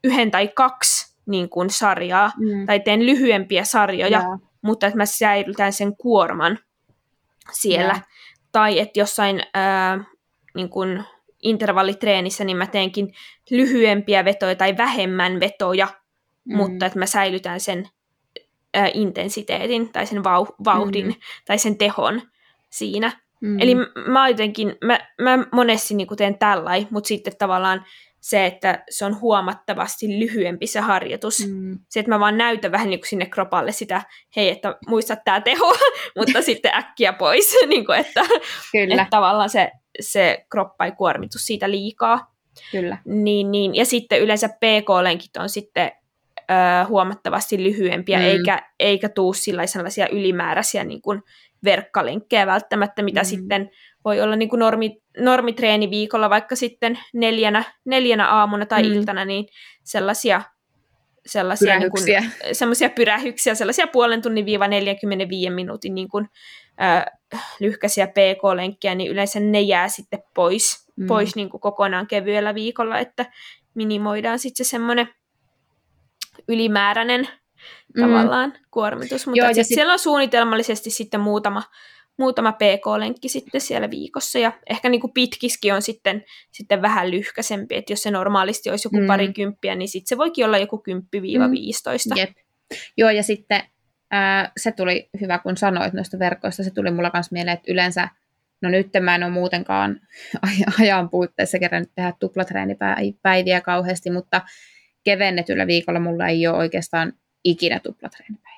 [0.04, 2.66] yhden tai kaksi niin kuin sarjaa, mm.
[2.66, 4.38] tai teen lyhyempiä sarjoja, Joo.
[4.62, 6.58] mutta että mä säilytän sen kuorman
[7.52, 7.92] siellä.
[7.92, 8.15] Joo.
[8.56, 10.04] Tai että jossain ää,
[10.54, 11.04] niin kuin
[11.42, 13.14] intervallitreenissä niin mä teenkin
[13.50, 15.88] lyhyempiä vetoja tai vähemmän vetoja,
[16.44, 16.56] mm.
[16.56, 17.88] mutta että mä säilytän sen
[18.76, 21.14] ä, intensiteetin tai sen vau, vauhdin mm.
[21.46, 22.22] tai sen tehon
[22.70, 23.20] siinä.
[23.40, 23.60] Mm.
[23.60, 23.74] Eli
[24.06, 27.84] mä jotenkin, mä, mä monesti niin teen tällain, mutta sitten tavallaan
[28.28, 31.46] se, että se on huomattavasti lyhyempi se harjoitus.
[31.48, 31.78] Mm.
[31.88, 34.02] Se, että mä vaan näytän vähän niin kuin sinne kropalle sitä,
[34.36, 35.76] hei, että muista tämä teho,
[36.18, 37.54] mutta sitten äkkiä pois.
[37.68, 38.24] niin kuin, että,
[38.72, 38.94] Kyllä.
[38.94, 39.70] että tavallaan se
[40.00, 42.34] se kroppa ei kuormitu siitä liikaa.
[42.70, 42.98] Kyllä.
[43.04, 43.74] Niin, niin.
[43.74, 45.92] Ja sitten yleensä PK-lenkit on sitten
[46.38, 48.24] ö, huomattavasti lyhyempiä, mm.
[48.24, 51.22] eikä, eikä tuu sellaisia ylimääräisiä niin kuin
[51.64, 53.24] verkkalenkkejä välttämättä, mitä mm.
[53.24, 53.70] sitten
[54.06, 58.92] voi olla niin kuin normi, normitreeni viikolla vaikka sitten neljänä, neljänä aamuna tai mm.
[58.92, 59.46] iltana, niin
[59.84, 60.42] sellaisia
[61.26, 62.04] sellaisia niin kuin,
[62.52, 66.28] semmoisia pyrähyksiä, sellaisia puolen tunnin viiva 45 minuutin niin kuin,
[66.82, 67.04] äh,
[67.60, 71.06] lyhkäisiä PK-lenkkejä, niin yleensä ne jää sitten pois, mm.
[71.06, 73.26] pois niin kuin kokonaan kevyellä viikolla, että
[73.74, 75.08] minimoidaan sitten se semmoinen
[76.48, 77.28] ylimääräinen
[77.96, 78.02] mm.
[78.02, 79.74] tavallaan kuormitus, mutta Joo, sit sit...
[79.74, 81.62] siellä on suunnitelmallisesti sitten muutama,
[82.18, 87.76] muutama PK-lenkki sitten siellä viikossa, ja ehkä niin kuin pitkiski on sitten, sitten vähän lyhkäsempi,
[87.76, 89.06] että jos se normaalisti olisi joku mm.
[89.06, 90.92] parikymppiä, niin sitten se voikin olla joku 10-15.
[92.10, 92.16] Mm.
[92.16, 92.30] Jep.
[92.96, 93.62] Joo, ja sitten
[94.10, 98.08] ää, se tuli hyvä, kun sanoit noista verkoista, se tuli mulla myös mieleen, että yleensä,
[98.62, 100.00] no nyt mä en ole muutenkaan
[100.80, 104.40] ajan puitteissa kerännyt tehdä tuplatreenipäiviä kauheasti, mutta
[105.04, 107.12] kevennetyllä viikolla mulla ei ole oikeastaan
[107.44, 108.55] ikinä tuplatreenipäiviä.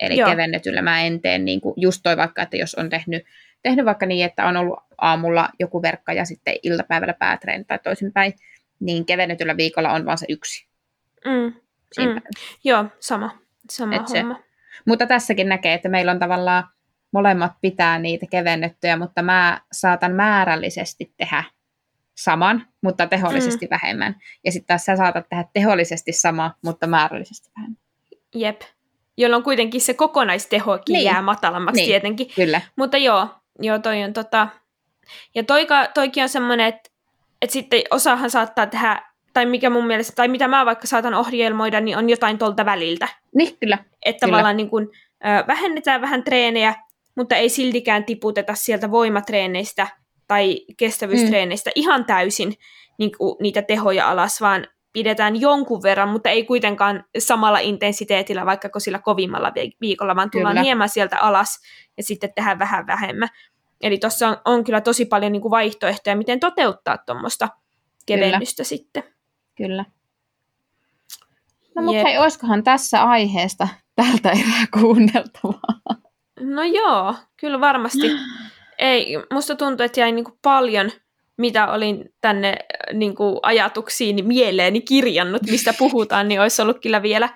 [0.00, 0.30] Eli Joo.
[0.30, 3.24] kevennetyllä mä en tee niin kuin just toi vaikka, että jos on tehnyt,
[3.62, 8.34] tehnyt vaikka niin, että on ollut aamulla joku verkka ja sitten iltapäivällä päätreeni tai toisinpäin,
[8.80, 10.66] niin kevennetyllä viikolla on vaan se yksi.
[11.24, 11.54] Mm.
[11.92, 12.20] Siinä Mm.
[12.64, 13.38] Joo, sama.
[13.70, 14.40] Sama Et se- homma.
[14.86, 16.64] Mutta tässäkin näkee, että meillä on tavallaan
[17.12, 21.44] molemmat pitää niitä kevennettyjä, mutta mä saatan määrällisesti tehdä
[22.14, 23.70] saman, mutta tehollisesti mm.
[23.70, 24.16] vähemmän.
[24.44, 27.78] Ja sitten taas sä saatat tehdä tehollisesti sama, mutta määrällisesti vähemmän.
[28.34, 28.62] Jep.
[29.16, 31.04] Jolloin kuitenkin se kokonaistehokin Niin.
[31.04, 31.88] jää matalammaksi Niin.
[31.88, 32.26] tietenkin.
[32.36, 32.60] Kyllä.
[32.76, 34.48] Mutta joo, joo toi on tota...
[35.34, 36.90] Ja toika, toikin on semmoinen, että,
[37.42, 39.02] että sitten osahan saattaa tehdä,
[39.32, 43.08] tai mikä mun mielestä, tai mitä mä vaikka saatan ohjelmoida, niin on jotain tuolta väliltä.
[43.34, 43.78] Niin, kyllä.
[44.04, 44.30] Että Kyllä.
[44.32, 44.88] tavallaan niin kuin,
[45.24, 46.74] ö, vähennetään vähän treenejä,
[47.14, 49.86] mutta ei siltikään tiputeta sieltä voimatreeneistä
[50.28, 51.72] tai kestävyystreeneistä mm.
[51.74, 52.54] ihan täysin
[52.98, 58.80] niin kuin, niitä tehoja alas, vaan pidetään jonkun verran, mutta ei kuitenkaan samalla intensiteetillä, vaikka
[58.80, 60.64] sillä kovimmalla vi- viikolla, vaan tullaan Kyllä.
[60.64, 61.60] hieman sieltä alas
[61.96, 63.28] ja sitten tehdään vähän vähemmän.
[63.80, 67.48] Eli tuossa on, on kyllä tosi paljon niin kuin vaihtoehtoja, miten toteuttaa tuommoista
[68.06, 69.02] kevennystä sitten.
[69.56, 69.84] Kyllä.
[71.74, 72.06] No mutta Jep.
[72.06, 76.00] hei, olisikohan tässä aiheesta tältä erää kuunneltavaa?
[76.40, 78.10] No joo, kyllä varmasti.
[78.78, 80.90] Ei, musta tuntuu, että jäi niinku paljon,
[81.42, 87.28] mitä olin tänne äh, niinku ajatuksiin mieleeni kirjannut, mistä puhutaan, niin olisi ollut kyllä vielä,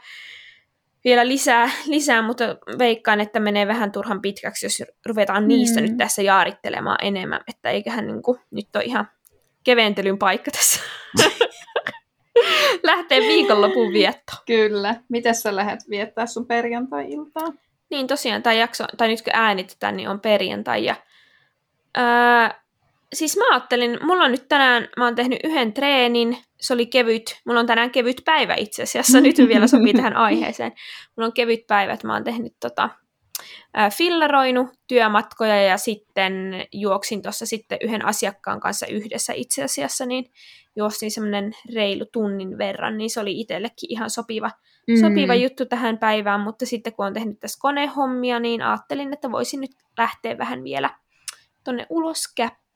[1.04, 2.44] vielä lisää, lisää, mutta
[2.78, 5.86] veikkaan, että menee vähän turhan pitkäksi, jos ruvetaan niistä Mm.
[5.86, 9.08] nyt tässä jaarittelemaan enemmän, että eiköhän niinku, nyt ole ihan
[9.64, 10.80] keventelyn paikka tässä.
[12.82, 14.32] Lähtee viikonlopun vietto.
[14.46, 14.94] Kyllä.
[15.08, 17.46] Miten sä lähdet viettää sun perjantai-iltaa?
[17.90, 20.84] Niin tosiaan tämä jakso, tai nyt kun äänitetään, niin on perjantai.
[20.84, 20.96] Ja,
[21.94, 22.65] ää,
[23.14, 27.40] siis mä ajattelin, mulla on nyt tänään, mä oon tehnyt yhden treenin, se oli kevyt,
[27.46, 30.72] mulla on tänään kevyt päivä itse asiassa, nyt vielä sopii tähän aiheeseen.
[31.16, 32.90] Mulla on kevyt päivä, että mä oon tehnyt tota,
[33.74, 40.32] ää, fillaroinut työmatkoja ja sitten juoksin tuossa sitten yhden asiakkaan kanssa yhdessä itse asiassa, niin
[40.76, 44.50] juostin semmoinen reilu tunnin verran, niin se oli itsellekin ihan sopiva,
[44.88, 44.96] Mm.
[45.00, 49.60] sopiva juttu tähän päivään, mutta sitten kun on tehnyt tässä konehommia, niin ajattelin, että voisin
[49.60, 50.90] nyt lähteä vähän vielä
[51.64, 52.24] tonne ulos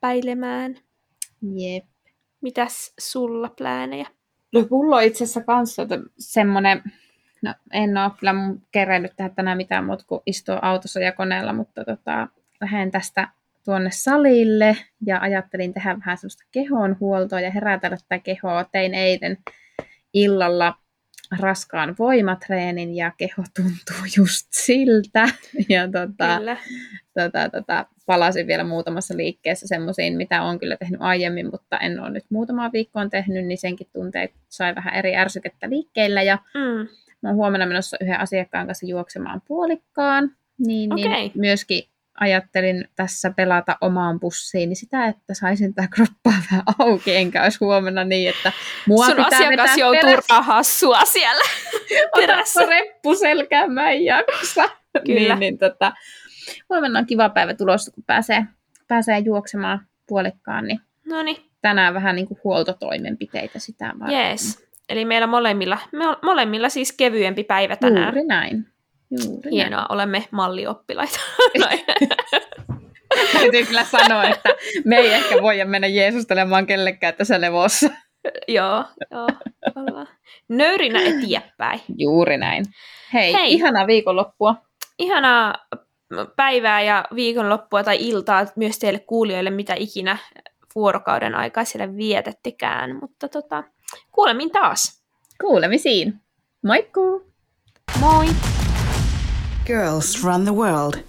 [0.01, 0.76] käppäilemään.
[1.55, 1.84] Jep.
[2.40, 4.07] Mitäs sulla pläänejä?
[4.53, 6.82] No mulla on itse asiassa kanssa to- semmoinen,
[7.42, 11.53] no en ole kyllä mun kerennyt tehdä tänään mitään muuta kuin istua autossa ja koneella,
[11.53, 12.28] mutta tota,
[12.61, 13.28] lähden tästä
[13.64, 14.76] tuonne salille
[15.07, 18.64] ja ajattelin tehdä vähän semmoista kehonhuoltoa ja herätellä tätä kehoa.
[18.64, 19.38] Tein eilen
[20.12, 20.74] illalla
[21.39, 25.28] raskaan voimatreenin ja keho tuntuu just siltä.
[25.68, 26.57] Ja tota, Kyllä.
[27.14, 32.11] tota, tota, palasin vielä muutamassa liikkeessä semmoisiin, mitä olen kyllä tehnyt aiemmin, mutta en ole
[32.11, 36.22] nyt muutamaa viikkoon tehnyt, niin senkin tunteet sai vähän eri ärsykettä liikkeellä.
[36.22, 36.89] Ja Mm.
[37.22, 41.33] mä oon huomenna menossa yhden asiakkaan kanssa juoksemaan puolikkaan, niin, niin Okei.
[41.35, 41.83] myöskin
[42.20, 47.58] ajattelin tässä pelata omaan pussiin niin sitä, että saisin tätä kroppaa vähän auki, enkä olisi
[47.60, 48.52] huomenna niin, että
[48.86, 50.34] mua Sun pitää asiakas vetää joutuu perässä.
[50.34, 51.44] rahaa sua siellä
[52.16, 52.60] perässä.
[52.60, 54.64] Otapa reppu selkään, mä en jaksa.
[55.06, 55.20] Kyllä.
[55.34, 55.92] niin, niin, tota,
[56.68, 58.44] huomenna on kiva päivä tulossa, kun pääsee,
[58.88, 64.18] pääsee juoksemaan puolikkaan, niin No niin, tänään vähän niin kuin huoltotoimenpiteitä sitä varten.
[64.18, 64.66] jees.
[64.88, 68.04] Eli meillä molemmilla, me molemmilla siis kevyempi päivä tänään.
[68.14, 68.66] Juuri näin.
[69.11, 71.20] Juuri Hienoa, olemme mallioppilaita.
[71.58, 71.80] Näin.
[73.32, 74.48] Täytyy kyllä sanoa, että
[74.84, 77.90] me ei ehkä voida mennä jeesustelemaan kellekään tässä levossa.
[78.48, 79.28] joo, joo,
[79.76, 80.08] ollaan.
[80.48, 81.80] Nöyrinä eteenpäin.
[81.98, 82.64] Juuri näin.
[83.12, 83.52] Hei, Hei.
[83.52, 84.54] ihanaa viikonloppua.
[84.98, 85.54] Ihanaa
[86.36, 90.18] päivää ja viikonloppua tai iltaa myös teille kuulijoille, mitä ikinä
[90.74, 92.96] vuorokauden aikaa siellä vietettekään.
[93.00, 93.64] Mutta tota,
[94.12, 95.04] kuulemin taas.
[95.40, 96.14] Kuulemisiin.
[96.62, 97.32] Moikkuu!
[98.00, 98.26] Moi!
[99.70, 101.00] Girls run the world.